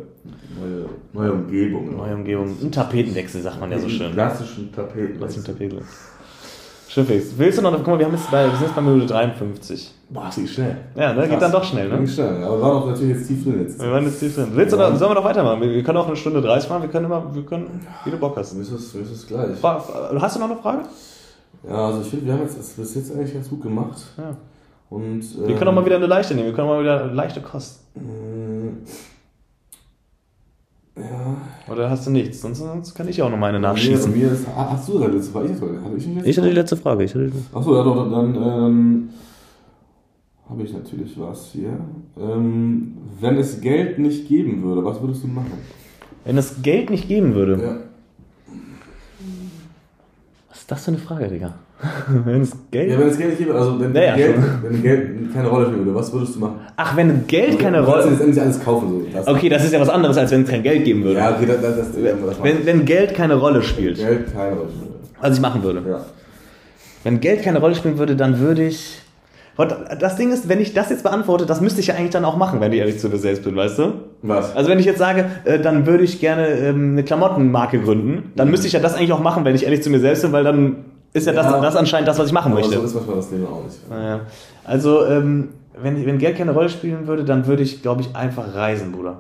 [0.60, 1.98] neue, neue Umgebung.
[1.98, 2.56] Neue Umgebung.
[2.62, 4.14] Ein Tapetenwechsel, sagt man ja so schön.
[4.14, 5.20] Klassischen Tapeten.
[5.20, 5.82] Lass den Tapeten.
[6.90, 7.38] Schön fix.
[7.38, 9.94] Willst du noch, guck mal, wir, haben jetzt bei, wir sind jetzt bei Minute 53.
[10.10, 10.76] Boah, das geht schnell.
[10.96, 11.28] Ja, ne?
[11.28, 12.08] Geht dann doch schnell, Ging ne?
[12.08, 13.80] schnell, aber wir waren auch natürlich jetzt tief drin jetzt.
[13.80, 14.48] Wir waren jetzt tief drin.
[14.54, 15.62] Willst du noch, sollen wir noch weitermachen?
[15.62, 18.18] Wir, wir können auch eine Stunde 30 machen, wir können immer, wir können, wie du
[18.18, 18.56] Bock hast.
[18.56, 19.62] Mir ist es, gleich.
[19.62, 20.80] Hast du noch eine Frage?
[21.68, 23.98] Ja, also ich finde, wir haben jetzt das bis jetzt eigentlich ganz gut gemacht.
[24.18, 24.36] Ja.
[24.90, 27.14] Und, Wir können auch mal wieder eine leichte nehmen, wir können auch mal wieder eine
[27.14, 27.82] leichte Kost.
[31.00, 31.74] Ja.
[31.74, 32.42] Oder hast du nichts?
[32.42, 34.12] Sonst, sonst kann ich auch noch meine Mir, nachschießen.
[34.12, 35.50] mir ist, ah, hast du da letzte Frage?
[35.50, 37.04] Ich hatte ich nicht Ich hatte die letzte Frage.
[37.04, 39.10] Ich hatte Achso, ja doch, dann ähm,
[40.50, 41.78] habe ich natürlich was hier.
[42.20, 45.54] Ähm, wenn es Geld nicht geben würde, was würdest du machen?
[46.26, 47.62] Wenn es Geld nicht geben würde.
[47.62, 47.78] Ja.
[50.50, 51.54] Was ist das für eine Frage, Digga?
[52.26, 52.92] wenn es Geld.
[52.92, 55.66] Ja, wenn es Geld nicht würde, also wenn, Ja, ja, Geld, wenn Geld keine Rolle
[55.68, 56.56] spielen würde, was würdest du machen?
[56.76, 58.28] Ach, wenn Geld keine Du kannst Rolle.
[58.28, 58.90] jetzt alles kaufen.
[58.90, 59.06] So.
[59.14, 61.20] Das, Okay, das ist ja was anderes, als wenn es kein Geld geben würde.
[61.20, 64.70] Ja, okay, das, das, das, das Wenn, wenn Geld keine Rolle spielt, Geld keine Rolle
[64.70, 64.90] spielen
[65.22, 65.84] was ich machen würde.
[65.88, 66.06] Ja.
[67.04, 69.02] Wenn Geld keine Rolle spielen würde, dann würde ich.
[70.00, 72.38] Das Ding ist, wenn ich das jetzt beantworte, das müsste ich ja eigentlich dann auch
[72.38, 73.94] machen, wenn ich ehrlich zu mir selbst bin, weißt du?
[74.22, 74.56] Was?
[74.56, 78.50] Also wenn ich jetzt sage, äh, dann würde ich gerne ähm, eine Klamottenmarke gründen, dann
[78.50, 80.46] müsste ich ja das eigentlich auch machen, wenn ich ehrlich zu mir selbst bin, weil
[80.46, 80.78] dann
[81.14, 81.60] ist ja, das, Ja.
[81.62, 82.74] das anscheinend das, was ich machen möchte.
[82.76, 83.90] so ist manchmal das Leben auch nicht.
[83.90, 84.22] Naja.
[84.64, 85.50] Also, ähm,
[85.82, 89.18] wenn, wenn Geld keine Rolle spielen würde, dann würde ich, glaube ich, einfach reisen, Bruder.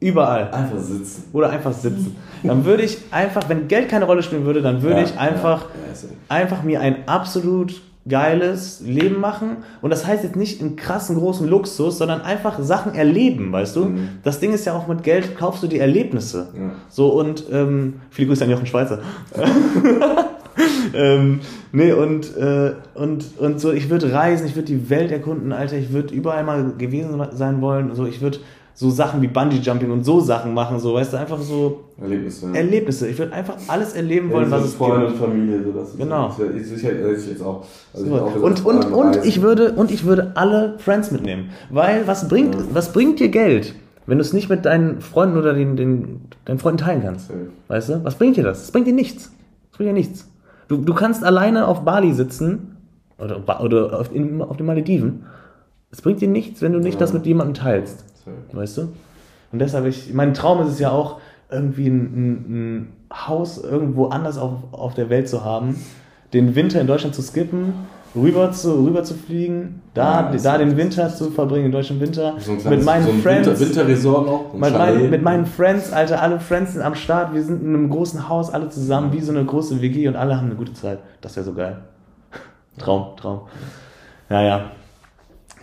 [0.00, 0.50] Überall.
[0.52, 1.24] Einfach sitzen.
[1.32, 2.16] Oder einfach sitzen.
[2.42, 5.66] Dann würde ich einfach, wenn Geld keine Rolle spielen würde, dann würde Ja, ich einfach,
[5.66, 9.58] Ja, einfach mir ein absolut geiles Leben machen.
[9.80, 13.84] Und das heißt jetzt nicht einen krassen großen Luxus, sondern einfach Sachen erleben, weißt du?
[13.84, 14.08] Mhm.
[14.24, 16.48] Das Ding ist ja auch mit Geld kaufst du die Erlebnisse.
[16.52, 16.70] Ja.
[16.88, 18.98] So und ähm, viele Grüße an Jochen Schweizer.
[20.94, 21.40] ähm,
[21.72, 25.76] nee, und, äh, und, und so, ich würde reisen, ich würde die Welt erkunden, Alter,
[25.76, 27.94] ich würde überall mal gewesen sein wollen.
[27.94, 28.38] So, ich würde
[28.74, 32.46] so Sachen wie Bungee Jumping und so Sachen machen, so, weißt du, einfach so Erlebnisse.
[32.46, 32.54] ja.
[32.54, 33.06] Erlebnisse.
[33.08, 35.20] Ich würde einfach alles erleben wollen, Ja, was so es Freunde gibt.
[35.20, 36.28] und Familie, so das ist Genau.
[36.30, 37.64] Ist, ja- ich, ich, ich jetzt auch.
[37.92, 38.16] Also ich So.
[38.16, 39.28] hab auch Und, und, und Reisen.
[39.28, 41.50] ich würde, und ich würde alle Friends mitnehmen.
[41.70, 43.74] Weil was bringt, was bringt dir Geld,
[44.06, 47.28] wenn du es nicht mit deinen Freunden oder den, den, deinen Freunden teilen kannst?
[47.28, 47.38] Safe.
[47.68, 48.04] Weißt du?
[48.04, 48.60] Was bringt dir das?
[48.62, 49.24] Das bringt dir nichts.
[49.70, 50.28] Das bringt dir nichts.
[50.68, 52.76] Du, du kannst alleine auf Bali sitzen
[53.18, 55.24] oder, oder auf, in, auf den Malediven.
[55.90, 57.00] Es bringt dir nichts, wenn du nicht Ja.
[57.00, 58.04] das mit jemandem teilst.
[58.52, 58.82] Weißt du?
[59.52, 62.32] Und deshalb, ich, mein Traum ist es ja auch, irgendwie ein, ein,
[62.78, 65.76] ein Haus irgendwo anders auf, auf der Welt zu haben,
[66.32, 67.74] den Winter in Deutschland zu skippen,
[68.14, 72.34] rüber zu, rüber zu fliegen, da, Ja, da den Winter zu verbringen, den deutschen Winter,
[72.38, 73.48] So ein kleines, mit meinen so Friends.
[73.48, 74.52] Winter, Winterresort noch.
[74.54, 77.34] Mit meinen, mit meinen Friends, Alter, alle Friends sind am Start.
[77.34, 80.36] Wir sind in einem großen Haus, alle zusammen, wie so eine große WG und alle
[80.36, 80.98] haben eine gute Zeit.
[81.20, 81.78] Das wäre so geil.
[82.78, 83.40] Traum, Traum.
[84.28, 84.60] Ja, ja.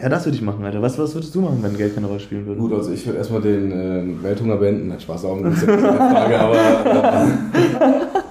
[0.01, 0.81] Ja, das würde ich machen, Alter.
[0.81, 2.61] Was, was würdest du machen, wenn Geld keine Rolle spielen würde?
[2.61, 4.97] Gut, also ich würde erstmal den äh, Welthunger beenden.
[4.97, 6.55] Spaß auch ein bisschen eine Frage, aber.
[6.55, 8.19] Äh,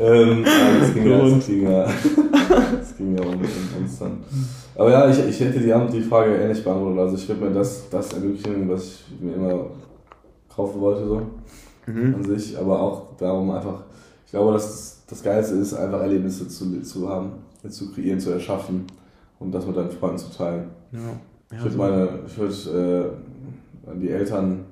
[0.00, 1.84] ähm, das ging ja, das ging ja,
[2.78, 4.18] das ging ja um, um uns dann.
[4.76, 6.98] Aber ja, ich, ich hätte die, die Frage ähnlich beantwortet.
[7.00, 9.66] Also ich würde mir das, das ermöglichen, was ich mir immer
[10.54, 11.22] kaufen wollte, so
[11.86, 12.14] Mhm.
[12.14, 12.56] an sich.
[12.58, 13.82] Aber auch darum einfach,
[14.24, 17.32] ich glaube, dass das, Geilste ist, einfach Erlebnisse zu, zu haben,
[17.68, 18.86] zu kreieren, zu erschaffen
[19.38, 20.70] und das mit deinen Freunden zu teilen.
[20.92, 20.98] Ja.
[21.50, 21.78] Ich Ja, würde so.
[21.78, 23.14] meine, ich würde
[23.92, 24.64] äh, die Eltern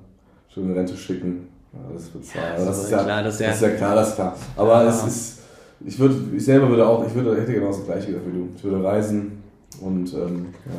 [0.49, 1.47] schöne Rente schicken.
[1.73, 3.61] Ja, das wird zwar, das das, ist ja ja, klar, das ist ja- das ist
[3.63, 4.35] ja klar, das ist klar.
[4.55, 4.89] Aber Ja.
[4.89, 5.39] es ist,
[5.85, 8.49] ich würde, ich selber würde auch, ich würde, hätte genau das gleiche gesagt wie du.
[8.55, 9.43] Ich würde reisen
[9.81, 10.71] und ähm, ja,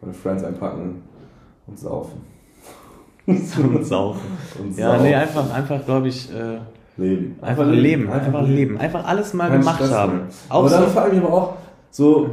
[0.00, 1.02] meine Friends einpacken
[1.66, 2.20] und saufen.
[3.26, 4.20] und saufen.
[4.60, 5.02] Und Ja, saufen.
[5.02, 6.58] nee, einfach, einfach glaube ich, äh,
[6.96, 7.36] leben.
[7.42, 10.20] einfach leben, einfach leben, einfach alles mal Kein gemacht Stress haben.
[10.48, 11.54] aber dann so, vor allem aber auch
[11.90, 12.30] so,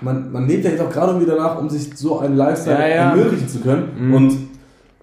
[0.00, 2.88] man, man lebt ja jetzt auch gerade irgendwie danach, um sich so einen Lifestyle Ja,
[2.88, 3.10] ja.
[3.10, 3.90] ermöglichen zu können.
[4.08, 4.14] Mhm.
[4.14, 4.36] Und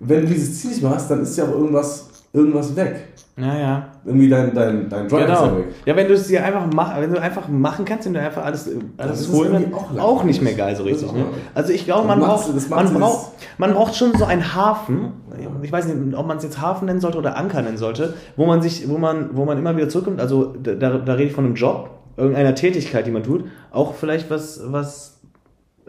[0.04, 3.08] wenn du dieses Ziel nicht mehr hast, dann ist ja auch irgendwas, irgendwas weg.
[3.38, 3.88] ja, ja.
[4.04, 5.45] Irgendwie dein, dein, dein Drive ist Genau.
[5.45, 5.66] ja weg.
[5.86, 8.43] Ja, wenn du es dir einfach mach, wenn du einfach machen kannst, wenn du einfach
[8.43, 8.66] alles,
[8.97, 11.14] Das alles ist holen, dann auch auch, nicht mehr geil so ist richtig.
[11.14, 11.26] Ne?
[11.54, 15.14] Also ich glaube, man braucht, macht man braucht, man braucht schon so einen Hafen.
[15.62, 18.45] Ich weiß nicht, ob man es jetzt Hafen nennen sollte oder Anker nennen sollte, wo
[18.47, 20.20] man sich, wo man, wo man immer wieder zurückkommt.
[20.20, 23.93] Also da, da, da rede ich von einem Job, irgendeiner Tätigkeit, die man tut, auch
[23.93, 25.20] vielleicht was, was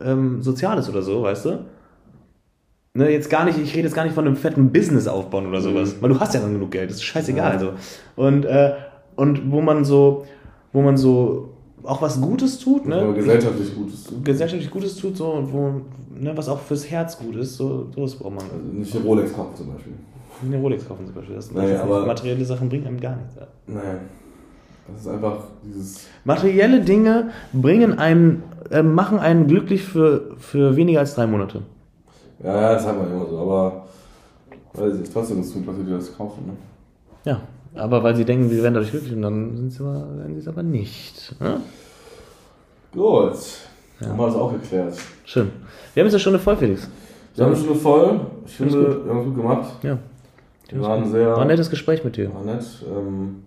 [0.00, 1.58] ähm, Soziales oder so, weißt du?
[2.94, 5.62] Ne, jetzt gar nicht, ich rede jetzt gar nicht von einem fetten Business aufbauen oder
[5.62, 7.52] sowas, weil du hast ja dann genug Geld, das ist scheißegal.
[7.52, 7.58] Ja.
[7.58, 7.72] Also.
[8.16, 8.72] Und, äh,
[9.16, 10.26] und wo man so,
[10.74, 11.48] wo man so
[11.84, 13.02] auch was Gutes tut, Ne?
[13.06, 13.14] ne?
[13.14, 14.12] gesellschaftlich Gutes.
[14.22, 15.80] gesellschaftlich Gutes tut, so und wo,
[16.20, 18.44] ne, was auch fürs Herz gut ist, so, sowas braucht man.
[18.44, 19.92] Also nicht eine Rolex kaufen zum Beispiel.
[20.44, 21.34] Eine Rolex kaufen zum Beispiel.
[21.36, 23.36] Das, Naja, aber- materielle Sachen bringen einem gar nichts.
[23.36, 23.46] Ja.
[23.68, 24.00] Nein.
[24.92, 26.06] Das ist einfach dieses.
[26.24, 31.62] Materielle Dinge bringen einen, äh, machen einen glücklich für, für weniger als drei Monate.
[32.42, 33.86] Ja, ja, das hat man immer so, aber
[34.74, 36.46] weiß ich, trotzdem es gut, dass wir dir das kaufen.
[36.46, 36.52] Ne?
[37.24, 37.40] Ja,
[37.74, 40.40] aber weil sie denken, sie werden dadurch glücklich und dann sind sie aber, werden sie
[40.40, 41.40] es aber nicht.
[41.40, 41.60] Ne?
[42.92, 43.36] Gut.
[44.04, 44.94] Haben wir das auch geklärt.
[45.24, 45.52] Schön.
[45.94, 46.88] Wir haben jetzt eine Stunde voll, Felix.
[47.34, 48.20] Wir haben eine Stunde voll.
[48.46, 49.72] Ich finde, wir haben es gut gemacht.
[49.82, 49.98] Ja.
[50.68, 51.28] Wir waren sehr.
[51.28, 52.34] War ein nettes Gespräch mit dir.
[52.34, 52.64] War nett.
[52.84, 53.44] Ähm,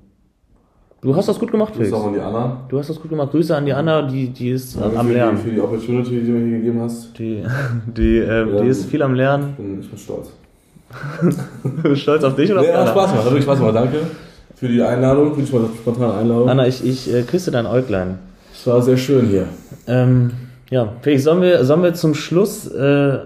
[1.05, 1.93] Du hast das gut gemacht, Grüße Felix.
[2.03, 2.57] auch an die Anna.
[2.67, 3.29] Du hast das gut gemacht.
[3.29, 5.37] Grüße an die Anna, die, die ist Danke am für Lernen.
[5.37, 7.17] Die, für die Opportunity, die du mir hier gegeben hast.
[7.19, 7.43] Die,
[7.95, 8.61] die, äh, Ja.
[8.63, 9.49] die ist viel am Lernen.
[9.51, 10.29] Ich bin, ich bin stolz.
[12.01, 12.91] Stolz auf dich oder auf Nee, hat Anna?
[12.91, 13.17] Spaß gemacht.
[13.25, 13.75] Hat wirklich Spaß gemacht.
[13.75, 13.97] Danke
[14.55, 16.49] für die Einladung, für die spontane Einladung.
[16.49, 18.17] Anna, ich, ich äh, küsse dein Äuglein.
[18.53, 19.45] Es war sehr schön hier.
[19.87, 20.31] Ähm,
[20.71, 23.17] ja, Felix, sollen wir, sollen wir zum Schluss äh,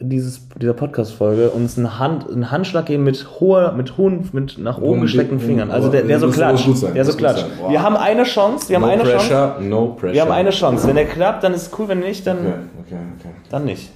[0.00, 4.78] dieses, dieser Podcast-Folge uns einen, Hand, einen Handschlag geben mit hoher, mit hohen, mit nach
[4.78, 5.70] oben hohen gestreckten Fingern?
[5.70, 6.66] Also der, der so klatscht.
[6.94, 7.46] Der so klatscht.
[7.60, 7.70] Boah.
[7.70, 9.16] Wir haben eine Chance, wir haben no eine Chance.
[9.16, 10.14] pressure, no pressure.
[10.14, 10.88] Wir haben eine Chance.
[10.88, 12.46] Wenn der klappt, dann ist cool, wenn nicht, dann, Okay,
[12.86, 13.28] okay, okay.
[13.50, 13.90] dann nicht.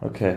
[0.00, 0.36] Okay.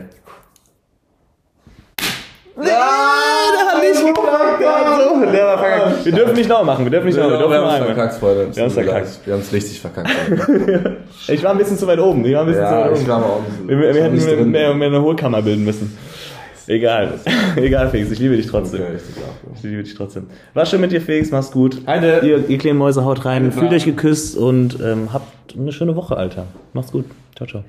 [2.60, 5.34] Nee, der hat nicht geklappt.
[5.34, 6.06] Der, war verkackt.
[6.06, 6.86] Wir dürfen nicht noch machen.
[6.86, 7.26] Wir dürfen nicht noch.
[7.26, 8.40] Wir wir dürfen haben es verkackt, Freunde.
[8.40, 9.20] Wir Tut mir verkackt.
[9.26, 10.10] Wir haben es richtig verkackt.
[11.28, 12.26] Ich war ein bisschen zu weit oben.
[12.26, 13.06] Ich war ein bisschen zu ja, weit ich oben.
[13.06, 13.68] glaube auch nicht.
[13.68, 15.98] Wir, wir Ich war nicht hätten mehr, mehr eine Hohlkammer bilden müssen.
[16.68, 17.14] Egal.
[17.56, 18.82] Egal, Felix, ich liebe dich trotzdem.
[18.82, 20.28] Okay, ich Ich liebe dich trotzdem.
[20.54, 21.82] War schön mit dir, Felix, mach's gut.
[21.88, 22.20] Heide.
[22.24, 26.18] Ihr, ihr kleinen Mäuse, haut rein, fühlt euch geküsst und ähm, habt eine schöne Woche,
[26.18, 26.46] Alter.
[26.74, 27.06] Macht's gut.
[27.36, 27.64] Ciao, ciao.